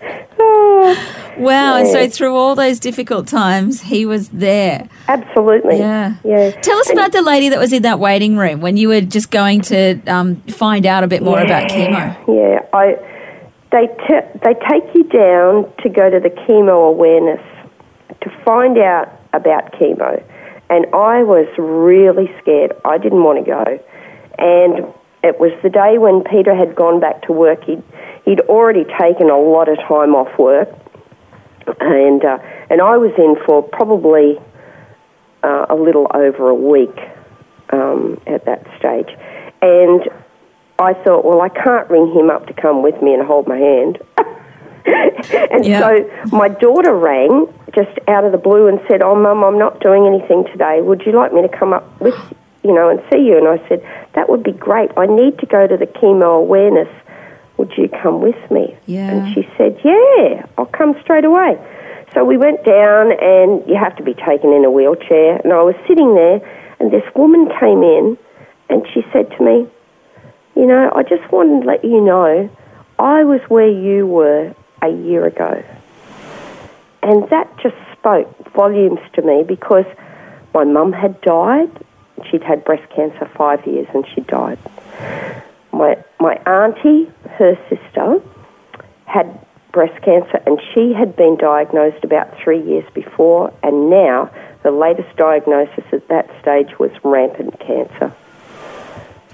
wow. 1.38 1.76
And 1.76 1.88
so 1.88 2.06
through 2.08 2.36
all 2.36 2.54
those 2.54 2.78
difficult 2.78 3.26
times, 3.26 3.80
he 3.80 4.04
was 4.04 4.28
there. 4.28 4.88
Absolutely. 5.08 5.78
Yeah. 5.78 6.16
Yeah. 6.22 6.50
Tell 6.60 6.76
us 6.78 6.90
about 6.90 7.12
the 7.12 7.22
lady 7.22 7.48
that 7.48 7.58
was 7.58 7.72
in 7.72 7.82
that 7.82 7.98
waiting 7.98 8.36
room 8.36 8.60
when 8.60 8.76
you 8.76 8.88
were 8.88 9.00
just 9.00 9.30
going 9.30 9.62
to 9.62 10.00
um, 10.06 10.36
find 10.42 10.84
out 10.84 11.02
a 11.02 11.08
bit 11.08 11.22
more 11.22 11.40
about 11.40 11.70
chemo. 11.70 12.14
Yeah, 12.28 12.60
I 12.74 12.98
they 13.72 13.86
t- 13.86 14.38
they 14.42 14.54
take 14.68 14.94
you 14.94 15.04
down 15.04 15.72
to 15.82 15.88
go 15.88 16.10
to 16.10 16.20
the 16.20 16.30
chemo 16.30 16.88
awareness 16.88 17.40
to 18.20 18.30
find 18.44 18.76
out 18.78 19.08
about 19.32 19.72
chemo, 19.72 20.22
and 20.68 20.86
I 20.92 21.22
was 21.22 21.46
really 21.56 22.30
scared. 22.40 22.72
I 22.84 22.98
didn't 22.98 23.22
want 23.22 23.44
to 23.44 23.50
go, 23.50 23.80
and 24.38 24.92
it 25.22 25.38
was 25.38 25.52
the 25.62 25.70
day 25.70 25.98
when 25.98 26.22
Peter 26.24 26.54
had 26.54 26.74
gone 26.74 27.00
back 27.00 27.22
to 27.22 27.32
work. 27.32 27.64
He'd 27.64 27.82
he'd 28.24 28.40
already 28.40 28.84
taken 28.98 29.30
a 29.30 29.38
lot 29.38 29.68
of 29.68 29.78
time 29.78 30.14
off 30.14 30.38
work, 30.38 30.68
and 31.80 32.24
uh, 32.24 32.38
and 32.70 32.80
I 32.80 32.96
was 32.96 33.12
in 33.18 33.36
for 33.44 33.62
probably 33.62 34.38
uh, 35.42 35.66
a 35.68 35.74
little 35.74 36.06
over 36.14 36.48
a 36.48 36.54
week 36.54 36.96
um, 37.70 38.20
at 38.26 38.44
that 38.46 38.66
stage, 38.78 39.08
and 39.62 40.08
I 40.78 40.94
thought, 40.94 41.24
well, 41.24 41.40
I 41.42 41.50
can't 41.50 41.88
ring 41.90 42.12
him 42.14 42.30
up 42.30 42.46
to 42.46 42.54
come 42.54 42.82
with 42.82 43.00
me 43.02 43.12
and 43.14 43.22
hold 43.22 43.46
my 43.46 43.58
hand. 43.58 43.98
and 44.86 45.64
Yeah. 45.66 45.80
so 45.80 46.10
my 46.32 46.48
daughter 46.48 46.94
rang 46.96 47.52
just 47.74 47.90
out 48.08 48.24
of 48.24 48.32
the 48.32 48.38
blue 48.38 48.66
and 48.66 48.80
said, 48.88 49.02
"Oh, 49.02 49.14
Mum, 49.14 49.44
I'm 49.44 49.58
not 49.58 49.80
doing 49.80 50.06
anything 50.06 50.44
today. 50.44 50.80
Would 50.80 51.02
you 51.04 51.12
like 51.12 51.32
me 51.34 51.42
to 51.42 51.48
come 51.48 51.72
up 51.74 52.00
with, 52.00 52.14
you 52.62 52.72
know, 52.72 52.88
and 52.88 53.00
see 53.10 53.18
you?" 53.18 53.38
And 53.38 53.48
I 53.48 53.58
said, 53.68 53.82
"That 54.14 54.28
would 54.28 54.42
be 54.42 54.52
great. 54.52 54.90
I 54.96 55.06
need 55.06 55.38
to 55.38 55.46
go 55.46 55.66
to 55.66 55.76
the 55.76 55.86
chemo 55.86 56.38
awareness. 56.38 56.88
Would 57.56 57.76
you 57.76 57.88
come 57.88 58.20
with 58.20 58.50
me?" 58.50 58.76
Yeah. 58.86 59.10
And 59.10 59.34
she 59.34 59.48
said, 59.56 59.78
"Yeah, 59.82 60.46
I'll 60.56 60.66
come 60.66 60.94
straight 61.00 61.24
away." 61.24 61.58
So 62.14 62.24
we 62.24 62.36
went 62.36 62.64
down, 62.64 63.12
and 63.12 63.62
you 63.68 63.76
have 63.76 63.94
to 63.96 64.02
be 64.02 64.14
taken 64.14 64.52
in 64.52 64.64
a 64.64 64.70
wheelchair. 64.70 65.40
And 65.44 65.52
I 65.52 65.62
was 65.62 65.76
sitting 65.86 66.14
there, 66.14 66.40
and 66.80 66.90
this 66.90 67.04
woman 67.14 67.48
came 67.60 67.82
in, 67.82 68.18
and 68.68 68.86
she 68.92 69.04
said 69.12 69.30
to 69.36 69.42
me, 69.44 69.68
"You 70.56 70.66
know, 70.66 70.90
I 70.94 71.02
just 71.02 71.30
wanted 71.30 71.62
to 71.62 71.66
let 71.66 71.84
you 71.84 72.00
know, 72.00 72.48
I 72.98 73.24
was 73.24 73.40
where 73.48 73.68
you 73.68 74.06
were 74.06 74.52
a 74.82 74.88
year 74.88 75.24
ago." 75.26 75.62
And 77.02 77.28
that 77.28 77.48
just 77.58 77.76
spoke 77.92 78.28
volumes 78.52 79.00
to 79.14 79.22
me 79.22 79.42
because 79.42 79.86
my 80.52 80.64
mum 80.64 80.92
had 80.92 81.20
died. 81.20 81.70
She'd 82.30 82.42
had 82.42 82.64
breast 82.64 82.88
cancer 82.94 83.28
five 83.36 83.66
years 83.66 83.86
and 83.94 84.04
she 84.14 84.20
died. 84.22 84.58
My, 85.72 85.96
my 86.18 86.34
auntie, 86.46 87.10
her 87.38 87.56
sister, 87.68 88.20
had 89.06 89.38
breast 89.72 90.00
cancer 90.02 90.40
and 90.46 90.60
she 90.74 90.92
had 90.92 91.16
been 91.16 91.36
diagnosed 91.36 92.04
about 92.04 92.36
three 92.42 92.60
years 92.62 92.84
before, 92.94 93.52
and 93.62 93.88
now 93.90 94.30
the 94.62 94.70
latest 94.70 95.16
diagnosis 95.16 95.84
at 95.92 96.06
that 96.08 96.28
stage 96.40 96.78
was 96.78 96.90
rampant 97.02 97.58
cancer. 97.60 98.12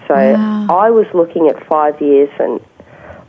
So 0.06 0.14
Wow. 0.14 0.66
I 0.70 0.90
was 0.90 1.06
looking 1.14 1.48
at 1.48 1.66
five 1.66 2.00
years, 2.00 2.30
and 2.38 2.60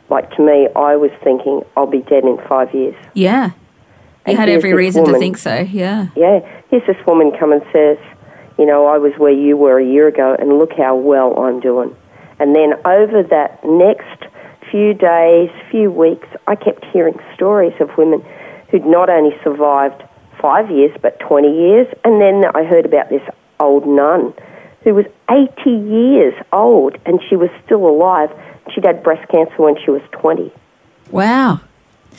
like 0.10 0.30
to 0.36 0.42
me, 0.46 0.68
I 0.76 0.96
was 0.96 1.12
thinking 1.24 1.64
I'll 1.76 1.88
be 1.88 2.02
dead 2.02 2.24
in 2.24 2.38
five 2.48 2.74
years. 2.74 2.96
Yeah. 3.14 3.48
You 3.48 4.34
And 4.34 4.38
had 4.38 4.50
every 4.50 4.74
reason 4.74 5.06
to 5.06 5.18
think 5.18 5.38
so. 5.38 5.62
Yeah. 5.62 6.08
Yeah, 6.16 6.40
here's 6.70 6.86
this 6.86 6.98
woman 7.08 7.32
come 7.40 7.52
and 7.52 7.64
says, 7.74 7.98
you 8.58 8.66
know, 8.66 8.88
I 8.88 8.98
was 8.98 9.14
where 9.18 9.32
you 9.32 9.56
were 9.58 9.80
a 9.80 9.86
year 9.86 10.08
ago, 10.08 10.36
and 10.38 10.58
look 10.58 10.74
how 10.74 10.96
well 10.96 11.40
I'm 11.40 11.60
doing. 11.60 11.96
And 12.40 12.56
then 12.56 12.74
over 12.86 13.24
that 13.24 13.64
next 13.66 14.26
few 14.70 14.94
days, 14.94 15.50
few 15.72 15.92
weeks, 15.92 16.28
I 16.48 16.56
kept 16.56 16.86
hearing 16.86 17.20
stories 17.34 17.74
of 17.80 17.96
women 17.98 18.24
who'd 18.70 18.86
not 18.86 19.10
only 19.10 19.36
survived 19.44 20.04
five 20.40 20.70
years, 20.70 20.96
but 21.02 21.20
20 21.20 21.52
years. 21.52 21.88
And 22.04 22.22
then 22.22 22.46
I 22.54 22.64
heard 22.64 22.86
about 22.86 23.10
this 23.10 23.24
old 23.60 23.88
nun 23.88 24.34
who 24.84 24.94
was 24.94 25.06
80 25.30 25.70
years 25.70 26.34
old, 26.54 26.98
and 27.06 27.20
she 27.30 27.36
was 27.36 27.50
still 27.66 27.88
alive. 27.88 28.32
She'd 28.74 28.86
had 28.86 29.04
breast 29.04 29.28
cancer 29.30 29.56
when 29.58 29.76
she 29.84 29.92
was 29.92 30.02
20. 30.12 30.52
Wow. 31.12 31.62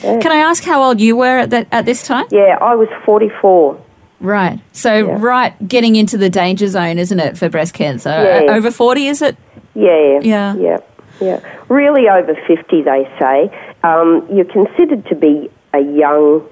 Yeah. 0.01 0.19
Can 0.19 0.31
I 0.31 0.37
ask 0.37 0.63
how 0.63 0.81
old 0.81 1.01
you 1.01 1.15
were 1.15 1.39
at 1.39 1.49
that 1.49 1.67
at 1.71 1.85
this 1.85 2.03
time? 2.03 2.25
Yeah, 2.31 2.57
I 2.61 2.75
was 2.75 2.87
44. 3.05 3.81
Right. 4.19 4.59
So 4.73 4.93
Yeah. 5.07 5.17
right 5.19 5.67
getting 5.67 5.95
into 5.95 6.17
the 6.17 6.29
danger 6.29 6.67
zone, 6.67 6.97
isn't 6.99 7.19
it, 7.19 7.37
for 7.37 7.49
breast 7.49 7.73
cancer? 7.73 8.09
Yeah. 8.09 8.51
Uh, 8.51 8.55
Over 8.55 8.71
40 8.71 9.07
is 9.07 9.21
it? 9.21 9.35
Yeah. 9.75 10.19
Yeah. 10.21 10.55
Yeah. 10.55 10.77
Yeah. 11.21 11.39
Really 11.69 12.07
over 12.09 12.35
50, 12.47 12.81
they 12.81 13.07
say. 13.19 13.49
Um, 13.83 14.25
you're 14.31 14.45
considered 14.45 15.05
to 15.07 15.15
be 15.15 15.49
a 15.73 15.79
young 15.79 16.43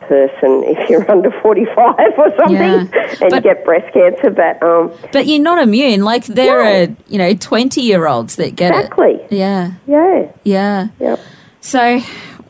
person 0.00 0.62
if 0.66 0.90
you're 0.90 1.10
under 1.10 1.30
45 1.30 1.94
or 2.18 2.32
something 2.36 2.54
Yeah. 2.56 2.86
and 3.22 3.30
But- 3.30 3.42
get 3.42 3.64
breast 3.64 3.92
cancer. 3.94 4.30
But 4.30 4.62
um, 4.62 4.90
But 5.12 5.26
you're 5.26 5.42
not 5.42 5.62
immune. 5.62 6.04
Like 6.04 6.26
there 6.26 6.62
No. 6.62 6.82
are, 6.84 6.96
you 7.08 7.18
know, 7.18 7.34
20 7.34 7.80
year 7.80 8.06
olds 8.06 8.36
that 8.36 8.56
get 8.56 8.74
exactly. 8.74 9.14
it. 9.14 9.32
Yeah. 9.32 9.70
Yeah. 9.86 10.26
Yeah. 10.44 10.86
Yep. 11.00 11.20
So, 11.60 12.00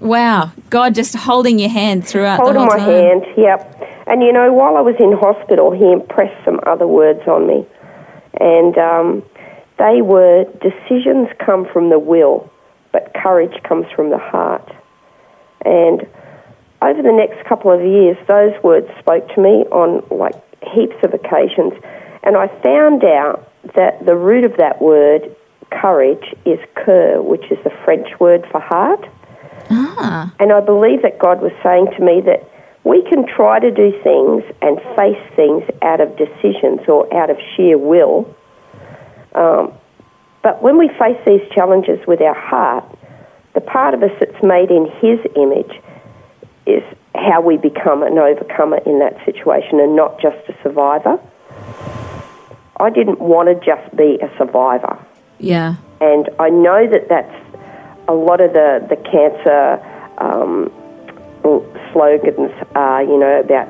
wow, 0.00 0.50
God 0.71 0.95
just 0.97 1.14
holding 1.14 1.61
your 1.61 1.71
hand 1.71 2.05
throughout 2.07 2.38
Holding 2.41 2.55
the 2.55 2.61
whole 2.61 2.69
time. 2.71 2.87
my 2.88 2.93
hand. 2.95 3.26
Yep. 3.37 3.71
And 4.06 4.23
you 4.23 4.32
know, 4.32 4.52
while 4.52 4.76
I 4.76 4.80
was 4.80 4.96
in 4.99 5.12
hospital, 5.12 5.70
he 5.70 5.90
impressed 5.90 6.44
some 6.44 6.61
other 6.66 6.87
words 6.87 7.26
on 7.26 7.46
me. 7.46 7.66
And 8.40 8.76
um, 8.76 9.23
they 9.78 10.02
were 10.02 10.44
decisions 10.61 11.28
come 11.38 11.66
from 11.73 11.90
the 11.90 11.99
will, 11.99 12.50
but 12.92 13.12
courage 13.14 13.62
comes 13.62 13.87
from 13.94 14.11
the 14.11 14.18
heart. 14.18 14.70
And 15.64 16.06
over 16.82 17.00
the 17.00 17.12
next 17.12 17.46
couple 17.46 17.70
of 17.73 17.80
years, 17.80 18.16
those 18.28 18.52
words 18.62 18.88
spoke 18.99 19.26
to 19.34 19.40
me 19.40 19.64
on 19.73 20.04
like 20.11 20.34
heaps 20.75 20.96
of 21.02 21.14
occasions. 21.14 21.73
And 22.23 22.37
I 22.37 22.49
found 22.62 23.04
out 23.04 23.50
that 23.75 24.04
the 24.04 24.16
root 24.16 24.44
of 24.44 24.56
that 24.58 24.82
word, 24.82 25.34
courage, 25.70 26.34
is 26.44 26.58
cœur, 26.76 27.25
which 27.25 27.50
is 27.50 27.58
the 27.64 27.73
French 27.84 28.08
word 28.20 28.46
for 28.50 28.61
heart. 28.61 29.08
Ah, 29.70 30.32
And 30.38 30.52
I 30.52 30.61
believe 30.61 31.02
that 31.02 31.18
God 31.18 31.40
was 31.40 31.52
saying 31.62 31.88
to 31.96 32.04
me 32.04 32.20
that 32.23 32.49
we 32.85 33.03
can 33.03 33.26
try 33.26 33.59
to 33.59 33.71
do 33.71 33.91
things 34.03 34.45
and 34.61 34.79
face 34.95 35.23
things 35.35 35.64
out 35.83 36.00
of 36.00 36.17
decisions 36.17 36.81
or 36.87 37.12
out 37.14 37.31
of 37.31 37.38
sheer 37.57 37.79
will. 37.79 38.35
Um, 39.35 39.73
but 40.43 40.62
when 40.62 40.76
we 40.76 40.88
face 40.88 41.19
these 41.26 41.41
challenges 41.50 42.07
with 42.07 42.21
our 42.21 42.35
heart, 42.35 42.85
the 43.55 43.62
part 43.62 43.95
of 43.95 44.03
us 44.03 44.12
that's 44.21 44.43
made 44.43 44.71
in 44.71 44.87
His 45.00 45.19
image 45.35 45.81
is 46.67 46.83
how 47.14 47.41
we 47.41 47.57
become 47.57 48.03
an 48.03 48.19
overcomer 48.19 48.79
in 48.85 48.99
that 48.99 49.17
situation 49.25 49.81
and 49.81 49.97
not 49.97 50.21
just 50.21 50.37
a 50.49 50.62
survivor. 50.62 51.19
I 52.79 52.91
didn't 52.91 53.21
want 53.21 53.49
to 53.49 53.55
just 53.64 53.97
be 53.97 54.19
a 54.21 54.31
survivor. 54.37 54.99
yeah. 55.38 55.76
And 56.00 56.29
I 56.38 56.50
know 56.50 56.87
that 56.87 57.09
that's 57.09 57.35
a 58.09 58.12
lot 58.12 58.43
of 58.43 58.53
the, 58.53 58.85
the 58.91 58.97
cancer 58.97 59.81
um, 60.19 60.71
slogans 61.92 62.52
are, 62.74 63.02
you 63.02 63.18
know, 63.18 63.40
about 63.40 63.68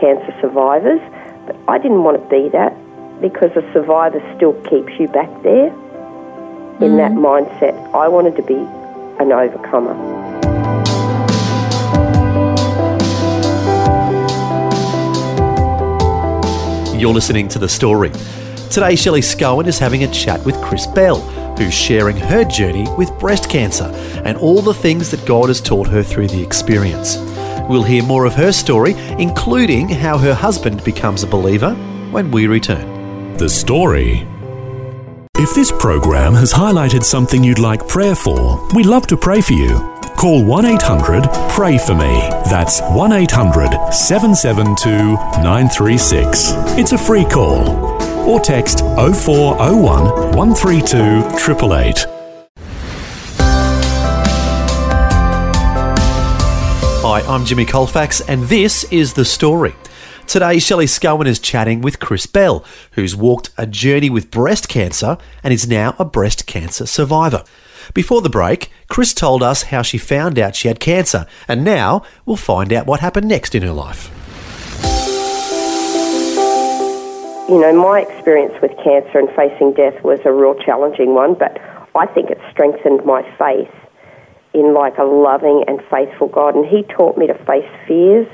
cancer 0.00 0.34
survivors. 0.40 1.00
But 1.46 1.56
I 1.68 1.78
didn't 1.78 2.02
want 2.02 2.22
to 2.22 2.28
be 2.28 2.48
that 2.50 2.76
because 3.20 3.50
a 3.56 3.72
survivor 3.72 4.20
still 4.36 4.52
keeps 4.64 4.92
you 4.98 5.08
back 5.08 5.30
there 5.42 5.68
in 6.80 6.96
that 6.96 7.12
mm. 7.12 7.24
mindset. 7.24 7.74
I 7.94 8.08
wanted 8.08 8.36
to 8.36 8.42
be 8.42 8.54
an 9.20 9.32
overcomer. 9.32 9.94
You're 16.98 17.14
listening 17.14 17.46
to 17.48 17.60
The 17.60 17.68
Story. 17.68 18.10
Today, 18.70 18.96
Shelley 18.96 19.20
Scowen 19.20 19.66
is 19.66 19.78
having 19.78 20.02
a 20.02 20.08
chat 20.08 20.44
with 20.44 20.60
Chris 20.60 20.86
Bell, 20.86 21.20
who's 21.58 21.74
sharing 21.74 22.16
her 22.16 22.44
journey 22.44 22.86
with 22.96 23.18
breast 23.18 23.50
cancer 23.50 23.90
and 24.24 24.38
all 24.38 24.62
the 24.62 24.72
things 24.72 25.10
that 25.10 25.26
God 25.26 25.48
has 25.48 25.60
taught 25.60 25.88
her 25.88 26.02
through 26.02 26.28
the 26.28 26.42
experience. 26.42 27.16
We'll 27.68 27.82
hear 27.82 28.02
more 28.02 28.24
of 28.24 28.34
her 28.34 28.52
story, 28.52 28.92
including 29.18 29.88
how 29.88 30.16
her 30.16 30.34
husband 30.34 30.82
becomes 30.84 31.22
a 31.22 31.26
believer, 31.26 31.74
when 32.10 32.30
we 32.30 32.46
return. 32.46 33.36
The 33.36 33.48
story. 33.48 34.26
If 35.36 35.54
this 35.54 35.70
program 35.70 36.34
has 36.34 36.52
highlighted 36.52 37.04
something 37.04 37.44
you'd 37.44 37.58
like 37.58 37.86
prayer 37.86 38.14
for, 38.14 38.66
we'd 38.74 38.86
love 38.86 39.06
to 39.08 39.16
pray 39.16 39.40
for 39.40 39.52
you. 39.52 39.94
Call 40.16 40.44
1 40.44 40.64
800 40.64 41.28
Pray 41.50 41.78
For 41.78 41.94
Me. 41.94 42.28
That's 42.50 42.80
1 42.80 43.12
800 43.12 43.92
772 43.92 44.90
936. 44.90 46.52
It's 46.78 46.92
a 46.92 46.98
free 46.98 47.24
call. 47.24 47.97
Or 48.28 48.38
text 48.38 48.80
0401 48.80 50.36
132 50.36 50.98
888. 50.98 52.06
Hi, 57.00 57.20
I'm 57.26 57.46
Jimmy 57.46 57.64
Colfax, 57.64 58.20
and 58.20 58.42
this 58.44 58.84
is 58.92 59.14
The 59.14 59.24
Story. 59.24 59.74
Today, 60.26 60.58
Shelley 60.58 60.84
Scowen 60.84 61.26
is 61.26 61.38
chatting 61.38 61.80
with 61.80 62.00
Chris 62.00 62.26
Bell, 62.26 62.62
who's 62.92 63.16
walked 63.16 63.48
a 63.56 63.66
journey 63.66 64.10
with 64.10 64.30
breast 64.30 64.68
cancer 64.68 65.16
and 65.42 65.54
is 65.54 65.66
now 65.66 65.96
a 65.98 66.04
breast 66.04 66.46
cancer 66.46 66.84
survivor. 66.84 67.44
Before 67.94 68.20
the 68.20 68.28
break, 68.28 68.70
Chris 68.88 69.14
told 69.14 69.42
us 69.42 69.62
how 69.62 69.80
she 69.80 69.96
found 69.96 70.38
out 70.38 70.54
she 70.54 70.68
had 70.68 70.80
cancer, 70.80 71.26
and 71.48 71.64
now 71.64 72.02
we'll 72.26 72.36
find 72.36 72.74
out 72.74 72.86
what 72.86 73.00
happened 73.00 73.26
next 73.26 73.54
in 73.54 73.62
her 73.62 73.72
life. 73.72 74.10
You 77.48 77.58
know, 77.60 77.72
my 77.72 78.00
experience 78.00 78.54
with 78.60 78.72
cancer 78.84 79.18
and 79.18 79.30
facing 79.30 79.72
death 79.72 80.02
was 80.04 80.20
a 80.26 80.32
real 80.32 80.54
challenging 80.54 81.14
one, 81.14 81.32
but 81.34 81.58
I 81.94 82.04
think 82.06 82.30
it 82.30 82.38
strengthened 82.50 83.04
my 83.06 83.22
faith 83.38 83.72
in 84.52 84.74
like 84.74 84.98
a 84.98 85.04
loving 85.04 85.64
and 85.66 85.80
faithful 85.90 86.28
God. 86.28 86.54
And 86.54 86.66
He 86.66 86.82
taught 86.82 87.16
me 87.16 87.26
to 87.26 87.34
face 87.44 87.68
fears 87.86 88.28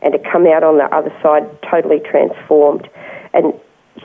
and 0.00 0.12
to 0.12 0.18
come 0.30 0.46
out 0.46 0.62
on 0.62 0.78
the 0.78 0.84
other 0.94 1.12
side 1.22 1.44
totally 1.68 1.98
transformed. 2.00 2.88
And 3.34 3.52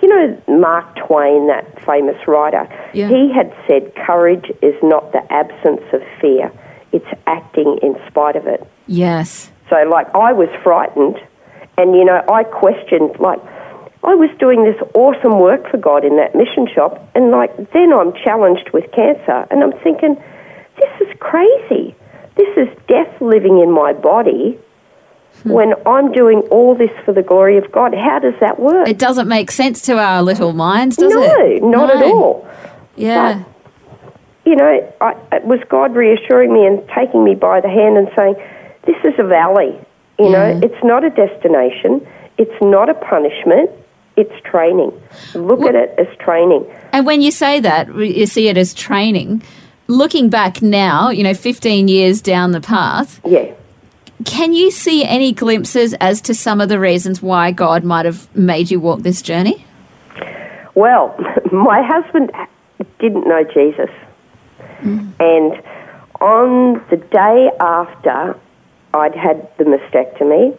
you 0.02 0.08
know 0.10 0.42
Mark 0.48 0.96
Twain, 0.96 1.48
that 1.48 1.80
famous 1.86 2.18
writer, 2.28 2.68
Yeah. 2.94 3.08
he 3.08 3.32
had 3.32 3.54
said, 3.68 3.94
Courage 3.96 4.52
is 4.64 4.76
not 4.82 5.12
the 5.12 5.22
absence 5.32 5.84
of 5.94 6.02
fear, 6.20 6.52
it's 6.92 7.06
acting 7.28 7.78
in 7.84 7.96
spite 8.08 8.36
of 8.36 8.48
it. 8.48 8.66
Yes. 8.88 9.52
So, 9.70 9.76
like, 9.84 10.14
I 10.16 10.34
was 10.34 10.50
frightened, 10.64 11.18
and 11.78 11.96
you 11.96 12.06
know, 12.06 12.24
I 12.28 12.44
questioned, 12.44 13.20
like, 13.20 13.40
I 14.06 14.14
was 14.14 14.30
doing 14.38 14.64
this 14.64 14.80
awesome 14.94 15.40
work 15.40 15.70
for 15.70 15.78
God 15.78 16.06
in 16.06 16.16
that 16.18 16.36
mission 16.36 16.68
shop, 16.68 17.10
and 17.16 17.32
like, 17.32 17.72
then 17.72 17.92
I'm 17.92 18.14
challenged 18.14 18.70
with 18.72 18.92
cancer, 18.92 19.48
and 19.50 19.64
I'm 19.64 19.74
thinking, 19.80 20.16
this 20.78 21.10
is 21.10 21.16
crazy. 21.20 21.96
This 22.36 22.56
is 22.56 22.68
death 22.88 23.20
living 23.20 23.60
in 23.60 23.72
my 23.72 23.94
body 23.94 24.60
hmm. 25.42 25.50
when 25.50 25.74
I'm 25.88 26.12
doing 26.12 26.42
all 26.52 26.76
this 26.76 26.92
for 27.04 27.14
the 27.14 27.24
glory 27.24 27.58
of 27.58 27.72
God. 27.72 27.96
How 27.96 28.20
does 28.20 28.36
that 28.42 28.60
work? 28.60 28.88
It 28.88 29.00
doesn't 29.00 29.28
make 29.28 29.50
sense 29.50 29.82
to 29.84 29.98
our 29.98 30.22
little 30.22 30.54
minds, 30.54 30.98
does 30.98 31.12
it? 31.12 31.16
no, 31.16 31.46
it? 31.46 31.64
not 31.64 31.96
at 31.96 32.04
all. 32.04 32.48
Yeah. 32.96 33.44
you 34.46 34.56
know, 34.56 34.94
I, 35.02 35.16
it 35.32 35.46
was 35.46 35.60
God 35.68 35.96
reassuring 35.96 36.54
me 36.54 36.66
and 36.66 36.88
taking 36.90 37.24
me 37.24 37.34
by 37.34 37.60
the 37.60 37.70
hand 37.70 37.98
and 37.98 38.08
saying, 38.16 38.36
this 38.86 38.98
is 39.04 39.18
a 39.18 39.24
valley. 39.24 39.80
You 40.20 40.30
know, 40.30 40.60
it's 40.64 40.82
not 40.84 41.04
a 41.04 41.10
destination. 41.10 42.06
It's 42.38 42.62
not 42.62 42.88
a 42.88 42.94
punishment. 42.94 43.70
It's 44.18 44.34
training. 44.44 44.92
Look 45.34 45.60
Well- 45.60 45.70
at 45.70 45.76
it 45.76 45.96
as 45.98 46.08
training. 46.20 46.66
And 46.94 47.06
when 47.06 47.22
you 47.22 47.32
say 47.32 47.60
that, 47.60 47.94
you 47.96 48.26
see 48.26 48.48
it 48.48 48.58
as 48.58 48.74
training. 48.74 49.42
Looking 49.88 50.30
back 50.30 50.62
now, 50.62 51.10
you 51.10 51.24
know, 51.24 51.34
15 51.34 51.88
years 51.88 52.22
down 52.22 52.52
the 52.52 52.62
path, 52.62 53.20
Yeah. 53.26 53.48
can 54.26 54.54
you 54.54 54.72
see 54.72 55.04
any 55.04 55.32
glimpses 55.34 55.94
as 56.00 56.22
to 56.22 56.34
some 56.34 56.62
of 56.62 56.70
the 56.70 56.80
reasons 56.80 57.22
why 57.22 57.52
God 57.52 57.84
might 57.84 58.06
have 58.06 58.28
made 58.36 58.72
you 58.72 58.80
walk 58.80 59.02
this 59.02 59.22
journey? 59.22 59.66
Well, 60.74 61.14
my 61.52 61.82
husband 61.82 62.32
didn't 63.00 63.28
know 63.28 63.44
Jesus. 63.44 63.90
And 65.20 65.62
on 66.22 66.82
the 66.90 66.98
day 66.98 67.52
after 67.60 68.36
I'd 68.94 69.16
had 69.16 69.48
the 69.58 69.66
mastectomy, 69.66 70.58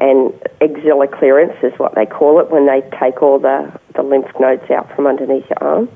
and 0.00 0.32
axilla 0.62 1.06
clearance 1.06 1.56
is 1.62 1.78
what 1.78 1.94
they 1.94 2.06
call 2.06 2.40
it 2.40 2.50
when 2.50 2.66
they 2.66 2.80
take 2.98 3.22
all 3.22 3.38
the, 3.38 3.78
the 3.94 4.02
lymph 4.02 4.30
nodes 4.40 4.68
out 4.70 4.94
from 4.96 5.06
underneath 5.06 5.48
your 5.50 5.62
arm. 5.62 5.88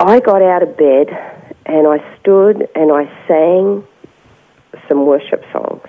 I 0.00 0.20
got 0.20 0.42
out 0.42 0.62
of 0.62 0.76
bed 0.76 1.08
and 1.66 1.86
I 1.86 2.18
stood 2.18 2.68
and 2.74 2.90
I 2.90 3.10
sang 3.26 3.86
some 4.88 5.04
worship 5.04 5.44
songs. 5.52 5.86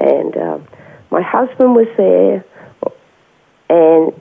And 0.00 0.36
um, 0.36 0.68
my 1.10 1.20
husband 1.20 1.74
was 1.74 1.88
there 1.96 2.44
and 3.68 4.20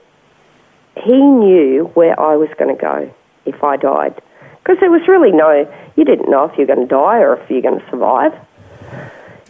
he 1.04 1.18
knew 1.18 1.86
where 1.94 2.20
I 2.20 2.36
was 2.36 2.50
going 2.60 2.76
to 2.76 2.82
go 2.82 3.14
if 3.46 3.64
I 3.64 3.78
died. 3.78 4.22
Because 4.58 4.80
there 4.80 4.92
was 4.92 5.08
really 5.08 5.32
no, 5.32 5.72
you 5.96 6.06
didn't 6.06 6.30
know 6.30 6.46
if 6.46 6.58
you're 6.58 6.68
going 6.68 6.82
to 6.82 6.86
die 6.86 7.20
or 7.20 7.38
if 7.38 7.50
you're 7.50 7.62
going 7.62 7.80
to 7.80 7.90
survive. 7.90 8.34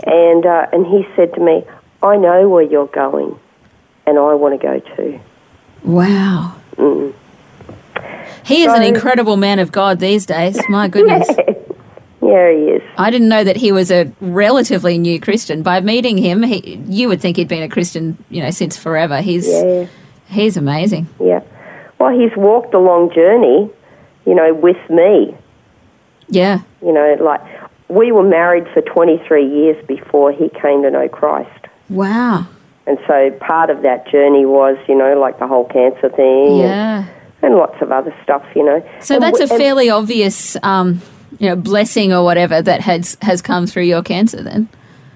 And, 0.05 0.45
uh, 0.45 0.67
and 0.71 0.85
he 0.85 1.07
said 1.15 1.33
to 1.35 1.39
me, 1.41 1.63
I 2.03 2.17
know 2.17 2.49
where 2.49 2.63
you're 2.63 2.87
going, 2.87 3.39
and 4.07 4.17
I 4.17 4.33
want 4.33 4.59
to 4.59 4.65
go 4.67 4.79
too. 4.95 5.19
Wow. 5.83 6.55
He 8.43 8.63
is 8.63 8.73
an 8.73 8.83
incredible 8.83 9.37
man 9.37 9.59
of 9.59 9.71
God 9.71 9.99
these 9.99 10.25
days. 10.25 10.59
My 10.69 10.87
goodness. 10.87 11.27
Yeah, 12.23 12.51
he 12.51 12.65
is. 12.69 12.83
I 12.99 13.09
didn't 13.09 13.29
know 13.29 13.43
that 13.43 13.57
he 13.57 13.71
was 13.71 13.89
a 13.89 14.11
relatively 14.21 14.99
new 14.99 15.19
Christian. 15.19 15.63
By 15.63 15.81
meeting 15.81 16.19
him, 16.19 16.43
he, 16.43 16.75
you 16.87 17.07
would 17.07 17.19
think 17.19 17.35
he'd 17.35 17.47
been 17.47 17.63
a 17.63 17.67
Christian, 17.67 18.15
you 18.29 18.43
know, 18.43 18.51
since 18.51 18.77
forever. 18.77 19.21
He's 19.21 19.47
Yeah, 19.49 19.87
he's 20.29 20.55
amazing. 20.55 21.09
yeah. 21.19 21.41
Well, 21.97 22.17
he's 22.17 22.35
walked 22.37 22.75
a 22.75 22.79
long 22.79 23.11
journey, 23.11 23.71
you 24.27 24.35
know, 24.35 24.53
with 24.53 24.77
me. 24.87 25.35
Yeah. 26.29 26.59
You 26.83 26.93
know, 26.93 27.17
like 27.19 27.41
we 27.91 28.11
were 28.11 28.23
married 28.23 28.67
for 28.73 28.81
23 28.81 29.45
years 29.45 29.85
before 29.85 30.31
he 30.31 30.49
came 30.49 30.81
to 30.83 30.91
know 30.91 31.07
Christ. 31.09 31.67
Wow. 31.89 32.45
And 32.87 32.97
so 33.05 33.29
part 33.31 33.69
of 33.69 33.81
that 33.83 34.07
journey 34.07 34.45
was, 34.45 34.77
you 34.87 34.95
know, 34.95 35.19
like 35.19 35.39
the 35.39 35.47
whole 35.47 35.65
cancer 35.65 36.09
thing 36.09 36.47
and, 36.47 36.57
Yeah. 36.59 37.03
and 37.41 37.55
lots 37.55 37.81
of 37.81 37.91
other 37.91 38.13
stuff, 38.23 38.43
you 38.55 38.63
know. 38.63 38.81
So 39.01 39.15
And 39.15 39.23
that's 39.23 39.39
a 39.39 39.43
w- 39.43 39.53
and- 39.53 39.61
fairly 39.61 39.89
obvious, 39.89 40.57
um, 40.63 41.01
you 41.39 41.49
know, 41.49 41.55
blessing 41.55 42.11
or 42.13 42.23
whatever 42.23 42.61
that 42.61 42.81
has 42.81 43.17
has 43.21 43.41
come 43.41 43.67
through 43.67 43.83
your 43.83 44.01
cancer. 44.03 44.41
Then. 44.41 44.67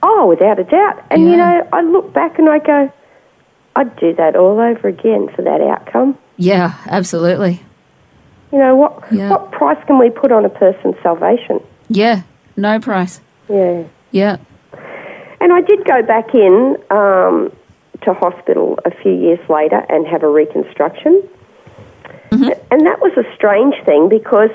Oh, 0.04 0.28
without 0.28 0.60
a 0.60 0.64
doubt. 0.64 1.02
And, 1.10 1.24
you 1.30 1.38
know, 1.38 1.68
I 1.74 1.82
look 1.82 2.14
back 2.14 2.38
and 2.38 2.48
I 2.50 2.60
go, 2.60 2.92
I'd 3.76 3.96
do 3.98 4.14
that 4.16 4.36
all 4.36 4.60
over 4.60 4.88
again 4.88 5.30
for 5.36 5.42
that 5.42 5.62
outcome. 5.62 6.18
Yeah, 6.38 6.74
absolutely. 6.88 7.62
You 8.52 8.60
know, 8.60 8.76
what, 8.76 9.04
Yeah. 9.12 9.30
what 9.30 9.52
price 9.52 9.78
can 9.88 9.98
we 9.98 10.10
put 10.10 10.32
on 10.32 10.46
a 10.46 10.50
person's 10.50 10.96
salvation? 11.02 11.60
Yeah, 11.90 12.22
no 12.56 12.80
price. 12.80 13.22
Yeah. 13.50 13.84
Yeah. 14.12 14.38
And 15.42 15.54
I 15.54 15.62
did 15.62 15.86
go 15.86 16.02
back 16.02 16.34
in 16.34 16.78
um, 16.90 17.52
to 18.02 18.14
hospital 18.14 18.80
a 18.86 18.92
few 18.92 19.14
years 19.14 19.40
later 19.50 19.86
and 19.90 20.08
have 20.08 20.24
a 20.24 20.30
reconstruction. 20.30 21.28
And 22.72 22.86
that 22.86 23.00
was 23.00 23.14
a 23.18 23.36
strange 23.36 23.76
thing 23.86 24.10
because 24.10 24.50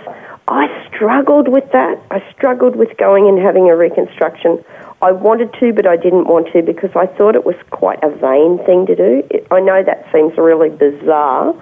I 0.49 0.67
struggled 0.89 1.49
with 1.49 1.71
that. 1.73 1.99
I 2.11 2.23
struggled 2.33 2.77
with 2.77 2.97
going 2.97 3.29
and 3.29 3.39
having 3.39 3.71
a 3.71 3.77
reconstruction. 3.77 4.63
I 5.03 5.13
wanted 5.13 5.55
to, 5.61 5.73
but 5.73 5.87
I 5.87 5.97
didn't 5.97 6.27
want 6.27 6.53
to 6.53 6.63
because 6.63 6.91
I 6.95 7.07
thought 7.07 7.35
it 7.35 7.47
was 7.47 7.57
quite 7.71 8.03
a 8.03 8.11
vain 8.11 8.59
thing 8.67 8.87
to 8.87 8.97
do. 8.97 9.27
It, 9.31 9.47
I 9.51 9.61
know 9.61 9.83
that 9.83 10.07
seems 10.13 10.37
really 10.37 10.69
bizarre, 10.69 11.55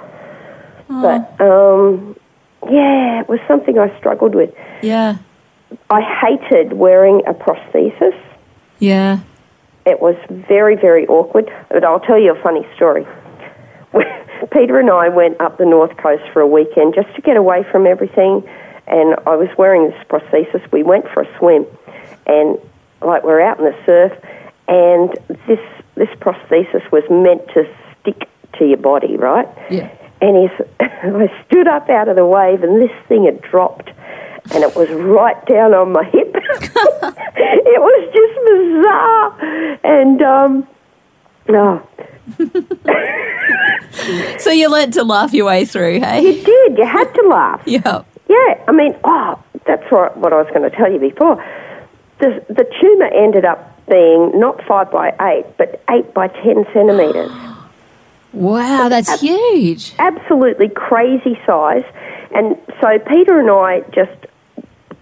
but 0.89 1.41
um, 1.41 2.17
yeah, 2.69 3.21
it 3.21 3.29
was 3.29 3.39
something 3.47 3.79
I 3.79 3.97
struggled 3.99 4.35
with. 4.35 4.53
Yeah. 4.83 5.19
I 5.91 6.01
hated 6.01 6.73
wearing 6.75 7.23
a 7.27 7.35
prosthesis. 7.35 8.19
Yeah. 8.79 9.21
It 9.87 10.01
was 10.01 10.17
very, 10.29 10.77
very 10.77 11.07
awkward. 11.07 11.51
But 11.71 11.85
I'll 11.85 12.01
tell 12.01 12.19
you 12.19 12.35
a 12.35 12.43
funny 12.43 12.67
story. 12.77 13.07
Peter 14.53 14.79
and 14.79 14.91
I 14.91 15.09
went 15.09 15.41
up 15.41 15.59
the 15.59 15.67
north 15.67 15.97
coast 15.97 16.23
for 16.33 16.41
a 16.41 16.47
weekend 16.47 16.95
just 16.95 17.15
to 17.17 17.23
get 17.23 17.37
away 17.37 17.65
from 17.71 17.87
everything, 17.87 18.49
and 18.87 19.17
I 19.27 19.37
was 19.37 19.49
wearing 19.59 19.91
this 19.91 20.05
prosthesis. 20.09 20.71
We 20.73 20.83
went 20.83 21.09
for 21.09 21.23
a 21.23 21.39
swim, 21.39 21.67
and 22.27 22.59
like 23.03 23.25
we're 23.25 23.41
out 23.41 23.59
in 23.59 23.65
the 23.65 23.77
surf, 23.85 24.13
and 24.69 25.17
this 25.47 25.61
this 25.95 26.09
prosthesis 26.21 26.91
was 26.93 27.03
meant 27.11 27.47
to 27.49 27.69
stick 28.01 28.29
to 28.59 28.67
your 28.67 28.79
body, 28.79 29.17
right? 29.17 29.49
Yeah. 29.71 29.91
And 30.21 30.37
he's, 30.37 30.67
I 30.81 31.45
stood 31.47 31.69
up 31.69 31.89
out 31.91 32.09
of 32.09 32.17
the 32.17 32.27
wave, 32.27 32.63
and 32.63 32.81
this 32.81 32.93
thing 33.09 33.25
had 33.25 33.43
dropped, 33.43 33.91
and 34.53 34.65
it 34.65 34.75
was 34.75 34.89
right 34.91 35.45
down 35.47 35.75
on 35.75 35.93
my 35.93 36.05
hip. 36.05 36.31
it 36.35 37.81
was 37.81 38.09
just 38.15 38.35
bizarre, 38.45 39.39
and 39.85 40.23
um, 40.23 40.67
no, 41.49 41.83
So 44.39 44.51
you 44.51 44.71
learnt 44.71 44.95
to 44.95 45.05
laugh 45.05 45.33
your 45.33 45.47
way 45.47 45.65
through, 45.65 46.01
hey? 46.01 46.23
You 46.23 46.45
did. 46.45 46.79
You 46.79 46.87
had 46.87 47.13
to 47.13 47.23
laugh. 47.29 47.63
Yeah. 47.67 48.03
Yeah, 48.29 48.63
I 48.69 48.73
mean, 48.73 48.95
oh, 49.05 49.43
that's 49.65 49.91
what, 49.91 50.17
what 50.19 50.35
I 50.35 50.43
was 50.43 50.49
going 50.49 50.71
to 50.71 50.77
tell 50.77 50.93
you 50.93 50.99
before. 50.99 51.37
The, 52.19 52.45
the 52.49 52.65
tumour 52.79 53.07
ended 53.07 53.47
up 53.47 53.75
being 53.89 54.39
not 54.39 54.63
5 54.65 54.91
by 54.91 55.15
8, 55.19 55.57
but 55.57 55.83
8 55.89 56.13
by 56.13 56.29
10 56.29 56.67
centimetres. 56.73 57.33
Wow, 58.35 58.91
that's 58.91 59.23
huge. 59.23 59.95
Absolutely 59.99 60.69
crazy 60.69 61.41
size. 61.47 61.85
And 62.35 62.59
so 62.79 62.99
Peter 62.99 63.41
and 63.41 63.51
I 63.51 63.81
just 63.91 64.27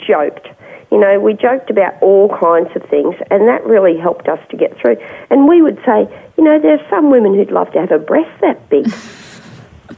joked. 0.06 0.48
You 0.92 0.98
know, 0.98 1.18
we 1.18 1.34
joked 1.34 1.68
about 1.70 2.00
all 2.00 2.28
kinds 2.38 2.70
of 2.76 2.82
things, 2.88 3.16
and 3.30 3.48
that 3.48 3.64
really 3.66 3.96
helped 3.96 4.28
us 4.28 4.38
to 4.50 4.56
get 4.56 4.78
through. 4.78 4.96
And 5.30 5.48
we 5.48 5.60
would 5.60 5.78
say, 5.84 6.06
you 6.38 6.44
know, 6.44 6.60
there's 6.60 6.80
some 6.88 7.10
women 7.10 7.34
who'd 7.34 7.50
love 7.50 7.72
to 7.72 7.80
have 7.80 7.90
a 7.90 7.98
breast 7.98 8.30
that 8.40 8.68
big. 8.68 8.86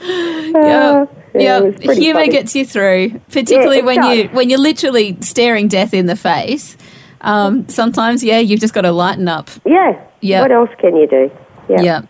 Yeah. 0.00 1.06
it 1.32 1.42
Yeah, 1.42 1.60
was 1.60 1.74
pretty 1.76 2.00
humor 2.02 2.20
funny. 2.20 2.32
gets 2.32 2.54
you 2.54 2.64
through, 2.66 3.18
particularly 3.30 3.78
Yeah, 3.78 3.84
when 3.84 4.02
you 4.18 4.28
when 4.28 4.50
you're 4.50 4.58
literally 4.58 5.16
staring 5.20 5.68
death 5.68 5.94
in 5.94 6.06
the 6.06 6.16
face. 6.16 6.76
Um, 7.22 7.66
sometimes, 7.68 8.22
yeah, 8.22 8.38
you've 8.38 8.60
just 8.60 8.74
got 8.74 8.82
to 8.82 8.92
lighten 8.92 9.26
up. 9.28 9.48
Yeah. 9.64 9.98
Yeah. 10.20 10.42
What 10.42 10.52
else 10.52 10.70
can 10.78 10.94
you 10.96 11.06
do? 11.06 11.30
Yeah. 11.68 11.80
Yeah. 11.80 12.02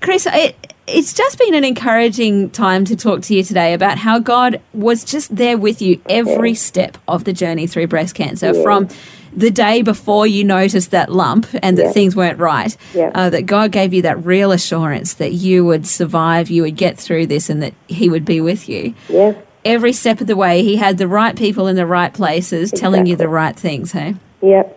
Chris, 0.00 0.26
it, 0.30 0.69
it's 0.90 1.12
just 1.12 1.38
been 1.38 1.54
an 1.54 1.64
encouraging 1.64 2.50
time 2.50 2.84
to 2.86 2.96
talk 2.96 3.22
to 3.22 3.34
you 3.34 3.42
today 3.42 3.74
about 3.74 3.98
how 3.98 4.18
God 4.18 4.60
was 4.72 5.04
just 5.04 5.34
there 5.34 5.56
with 5.58 5.80
you 5.82 6.00
every 6.08 6.54
step 6.54 6.98
of 7.08 7.24
the 7.24 7.32
journey 7.32 7.66
through 7.66 7.86
breast 7.86 8.14
cancer 8.14 8.54
from 8.62 8.88
the 9.32 9.50
day 9.50 9.82
before 9.82 10.26
you 10.26 10.42
noticed 10.42 10.90
that 10.90 11.10
lump 11.12 11.46
and 11.62 11.78
that 11.78 11.86
Yeah. 11.86 11.92
things 11.92 12.16
weren't 12.16 12.38
right, 12.38 12.76
Yeah. 12.94 13.10
uh, 13.14 13.30
that 13.30 13.46
God 13.46 13.70
gave 13.70 13.94
you 13.94 14.02
that 14.02 14.24
real 14.24 14.50
assurance 14.50 15.14
that 15.14 15.32
you 15.32 15.64
would 15.64 15.86
survive, 15.86 16.50
you 16.50 16.62
would 16.62 16.76
get 16.76 16.98
through 16.98 17.26
this, 17.26 17.48
and 17.48 17.62
that 17.62 17.72
He 17.86 18.08
would 18.10 18.24
be 18.24 18.40
with 18.40 18.68
you. 18.68 18.94
Yeah. 19.08 19.34
Every 19.64 19.92
step 19.92 20.20
of 20.20 20.26
the 20.26 20.36
way, 20.36 20.62
He 20.62 20.76
had 20.76 20.98
the 20.98 21.06
right 21.06 21.36
people 21.36 21.68
in 21.68 21.76
the 21.76 21.86
right 21.86 22.12
places 22.12 22.72
telling 22.72 23.06
you 23.06 23.14
the 23.14 23.28
right 23.28 23.54
things, 23.54 23.92
hey? 23.92 24.16
Yep. 24.42 24.76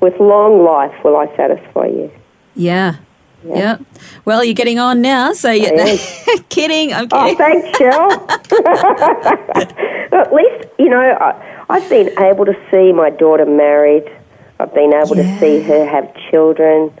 With 0.00 0.20
long 0.20 0.62
life 0.62 0.92
will 1.02 1.16
I 1.16 1.34
satisfy 1.36 1.86
you. 1.86 2.10
Yeah. 2.54 2.96
Yeah. 3.44 3.78
Well, 4.24 4.42
you're 4.44 4.54
getting 4.54 4.78
on 4.78 5.02
now, 5.02 5.32
so 5.32 5.50
you're 5.50 5.76
kidding. 6.48 6.92
I'm 6.92 7.08
Oh, 7.12 7.22
kidding. 7.36 7.36
thanks, 7.36 7.78
Cheryl. 7.78 8.10
At 10.12 10.32
least, 10.32 10.68
you 10.78 10.88
know, 10.88 11.00
I, 11.20 11.64
I've 11.68 11.88
been 11.88 12.10
able 12.18 12.44
to 12.46 12.56
see 12.70 12.92
my 12.92 13.10
daughter 13.10 13.46
married. 13.46 14.04
I've 14.60 14.72
been 14.74 14.92
able 14.92 15.16
Yeah. 15.16 15.22
to 15.34 15.40
see 15.40 15.60
her 15.62 15.84
have 15.86 16.14
children. 16.30 16.92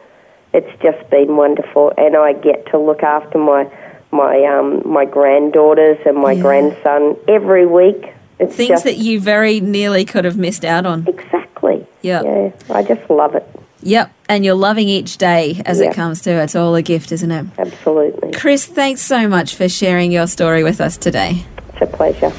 It's 0.52 0.70
just 0.82 1.08
been 1.10 1.36
wonderful, 1.36 1.92
and 1.96 2.16
I 2.16 2.32
get 2.32 2.66
to 2.70 2.78
look 2.78 3.02
after 3.02 3.38
my 3.38 3.66
my 4.12 4.44
um, 4.44 4.82
my 4.84 5.04
granddaughters 5.04 5.98
and 6.06 6.16
my 6.16 6.32
Yeah. 6.32 6.42
grandson 6.42 7.16
every 7.26 7.66
week. 7.66 8.12
It's 8.38 8.54
Things 8.56 8.68
just 8.68 8.84
that 8.84 8.96
you 8.98 9.20
very 9.20 9.60
nearly 9.60 10.04
could 10.04 10.24
have 10.24 10.36
missed 10.36 10.64
out 10.64 10.86
on. 10.86 11.06
exactly. 11.08 11.86
Yeah. 12.02 12.22
Yeah, 12.22 12.50
I 12.70 12.82
just 12.82 13.08
love 13.08 13.34
it. 13.36 13.46
Yep. 13.84 14.10
And 14.28 14.44
you're 14.44 14.54
loving 14.54 14.88
each 14.88 15.18
day 15.18 15.62
as 15.64 15.78
Yeah. 15.80 15.90
it 15.90 15.94
comes 15.94 16.20
to 16.22 16.30
it. 16.30 16.42
It's 16.44 16.56
all 16.56 16.74
a 16.74 16.82
gift, 16.82 17.12
isn't 17.12 17.30
it? 17.30 17.46
Absolutely, 17.58 18.32
Chris, 18.32 18.64
thanks 18.64 19.02
so 19.02 19.28
much 19.28 19.54
for 19.54 19.68
sharing 19.68 20.10
your 20.10 20.26
story 20.26 20.64
with 20.64 20.80
us 20.80 20.96
today. 20.96 21.44
it's 21.72 21.82
a 21.82 21.86
pleasure. 21.86 22.32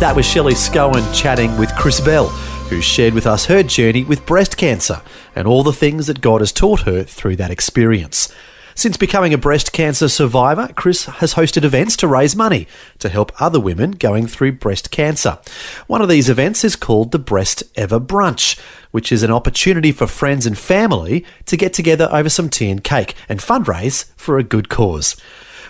That 0.00 0.14
was 0.16 0.26
Shelley 0.26 0.54
Scowen 0.54 1.04
chatting 1.14 1.56
with 1.58 1.74
Chris 1.76 2.00
Bell, 2.00 2.28
who 2.68 2.80
shared 2.80 3.14
with 3.14 3.26
us 3.26 3.46
her 3.46 3.62
journey 3.62 4.04
with 4.04 4.26
breast 4.26 4.56
cancer 4.56 5.00
and 5.36 5.46
all 5.46 5.62
the 5.62 5.72
things 5.72 6.06
that 6.08 6.20
God 6.20 6.40
has 6.40 6.52
taught 6.52 6.80
her 6.82 7.02
through 7.04 7.36
that 7.36 7.50
experience. 7.50 8.28
Since 8.76 8.96
becoming 8.96 9.32
a 9.32 9.38
breast 9.38 9.72
cancer 9.72 10.08
survivor, 10.08 10.68
Chris 10.74 11.04
has 11.06 11.34
hosted 11.34 11.62
events 11.62 11.96
to 11.98 12.08
raise 12.08 12.34
money 12.34 12.66
to 12.98 13.08
help 13.08 13.30
other 13.40 13.60
women 13.60 13.92
going 13.92 14.26
through 14.26 14.52
breast 14.52 14.90
cancer. 14.90 15.38
One 15.86 16.02
of 16.02 16.08
these 16.08 16.28
events 16.28 16.64
is 16.64 16.74
called 16.74 17.12
the 17.12 17.20
Breast 17.20 17.62
Ever 17.76 18.00
Brunch, 18.00 18.58
which 18.90 19.12
is 19.12 19.22
an 19.22 19.30
opportunity 19.30 19.92
for 19.92 20.08
friends 20.08 20.44
and 20.44 20.58
family 20.58 21.24
to 21.46 21.56
get 21.56 21.72
together 21.72 22.08
over 22.10 22.28
some 22.28 22.48
tea 22.48 22.68
and 22.68 22.82
cake 22.82 23.14
and 23.28 23.38
fundraise 23.38 24.12
for 24.16 24.38
a 24.38 24.44
good 24.44 24.68
cause. 24.68 25.16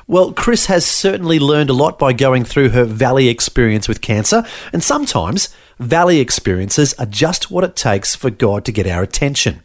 Well, 0.07 0.33
Chris 0.33 0.67
has 0.67 0.85
certainly 0.85 1.39
learned 1.39 1.71
a 1.71 1.75
lot 1.75 1.99
by 1.99 2.13
going 2.15 2.45
through 2.45 2.71
her 2.71 2.85
valley 2.85 3.29
experience 3.29 3.87
with 3.87 4.01
cancer, 4.01 4.45
and 4.73 4.83
sometimes 4.83 5.55
valley 5.79 6.21
experiences 6.21 6.95
are 6.95 7.07
just 7.07 7.51
what 7.51 7.65
it 7.65 7.77
takes 7.77 8.15
for 8.15 8.31
God 8.31 8.65
to 8.65 8.73
get 8.73 8.87
our 8.87 9.03
attention. 9.03 9.61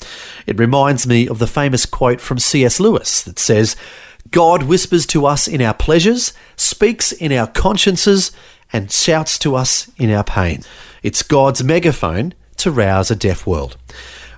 It 0.45 0.59
reminds 0.59 1.07
me 1.07 1.27
of 1.27 1.39
the 1.39 1.47
famous 1.47 1.85
quote 1.85 2.21
from 2.21 2.39
C.S. 2.39 2.79
Lewis 2.79 3.21
that 3.23 3.39
says, 3.39 3.75
God 4.31 4.63
whispers 4.63 5.05
to 5.07 5.25
us 5.25 5.47
in 5.47 5.61
our 5.61 5.73
pleasures, 5.73 6.33
speaks 6.55 7.11
in 7.11 7.31
our 7.31 7.47
consciences, 7.47 8.31
and 8.71 8.91
shouts 8.91 9.39
to 9.39 9.55
us 9.55 9.89
in 9.97 10.11
our 10.11 10.23
pain. 10.23 10.61
It's 11.01 11.23
God's 11.23 11.63
megaphone 11.63 12.33
to 12.57 12.71
rouse 12.71 13.09
a 13.09 13.15
deaf 13.15 13.47
world. 13.47 13.77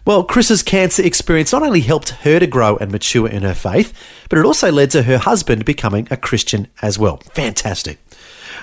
Well, 0.05 0.23
Chris's 0.23 0.63
cancer 0.63 1.03
experience 1.03 1.53
not 1.53 1.61
only 1.61 1.81
helped 1.81 2.09
her 2.09 2.39
to 2.39 2.47
grow 2.47 2.75
and 2.77 2.91
mature 2.91 3.27
in 3.27 3.43
her 3.43 3.53
faith, 3.53 3.93
but 4.29 4.39
it 4.39 4.45
also 4.45 4.71
led 4.71 4.89
to 4.91 5.03
her 5.03 5.19
husband 5.19 5.63
becoming 5.63 6.07
a 6.09 6.17
Christian 6.17 6.67
as 6.81 6.97
well. 6.97 7.17
Fantastic. 7.33 7.99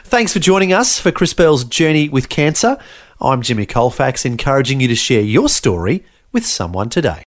Thanks 0.08 0.32
for 0.32 0.38
joining 0.38 0.72
us 0.72 0.98
for 0.98 1.12
Chris 1.12 1.34
Bell's 1.34 1.64
journey 1.64 2.08
with 2.08 2.30
cancer. 2.30 2.78
I'm 3.20 3.42
Jimmy 3.42 3.66
Colfax, 3.66 4.24
encouraging 4.24 4.80
you 4.80 4.88
to 4.88 4.94
share 4.94 5.20
your 5.20 5.50
story 5.50 6.02
with 6.32 6.46
someone 6.46 6.88
today. 6.88 7.24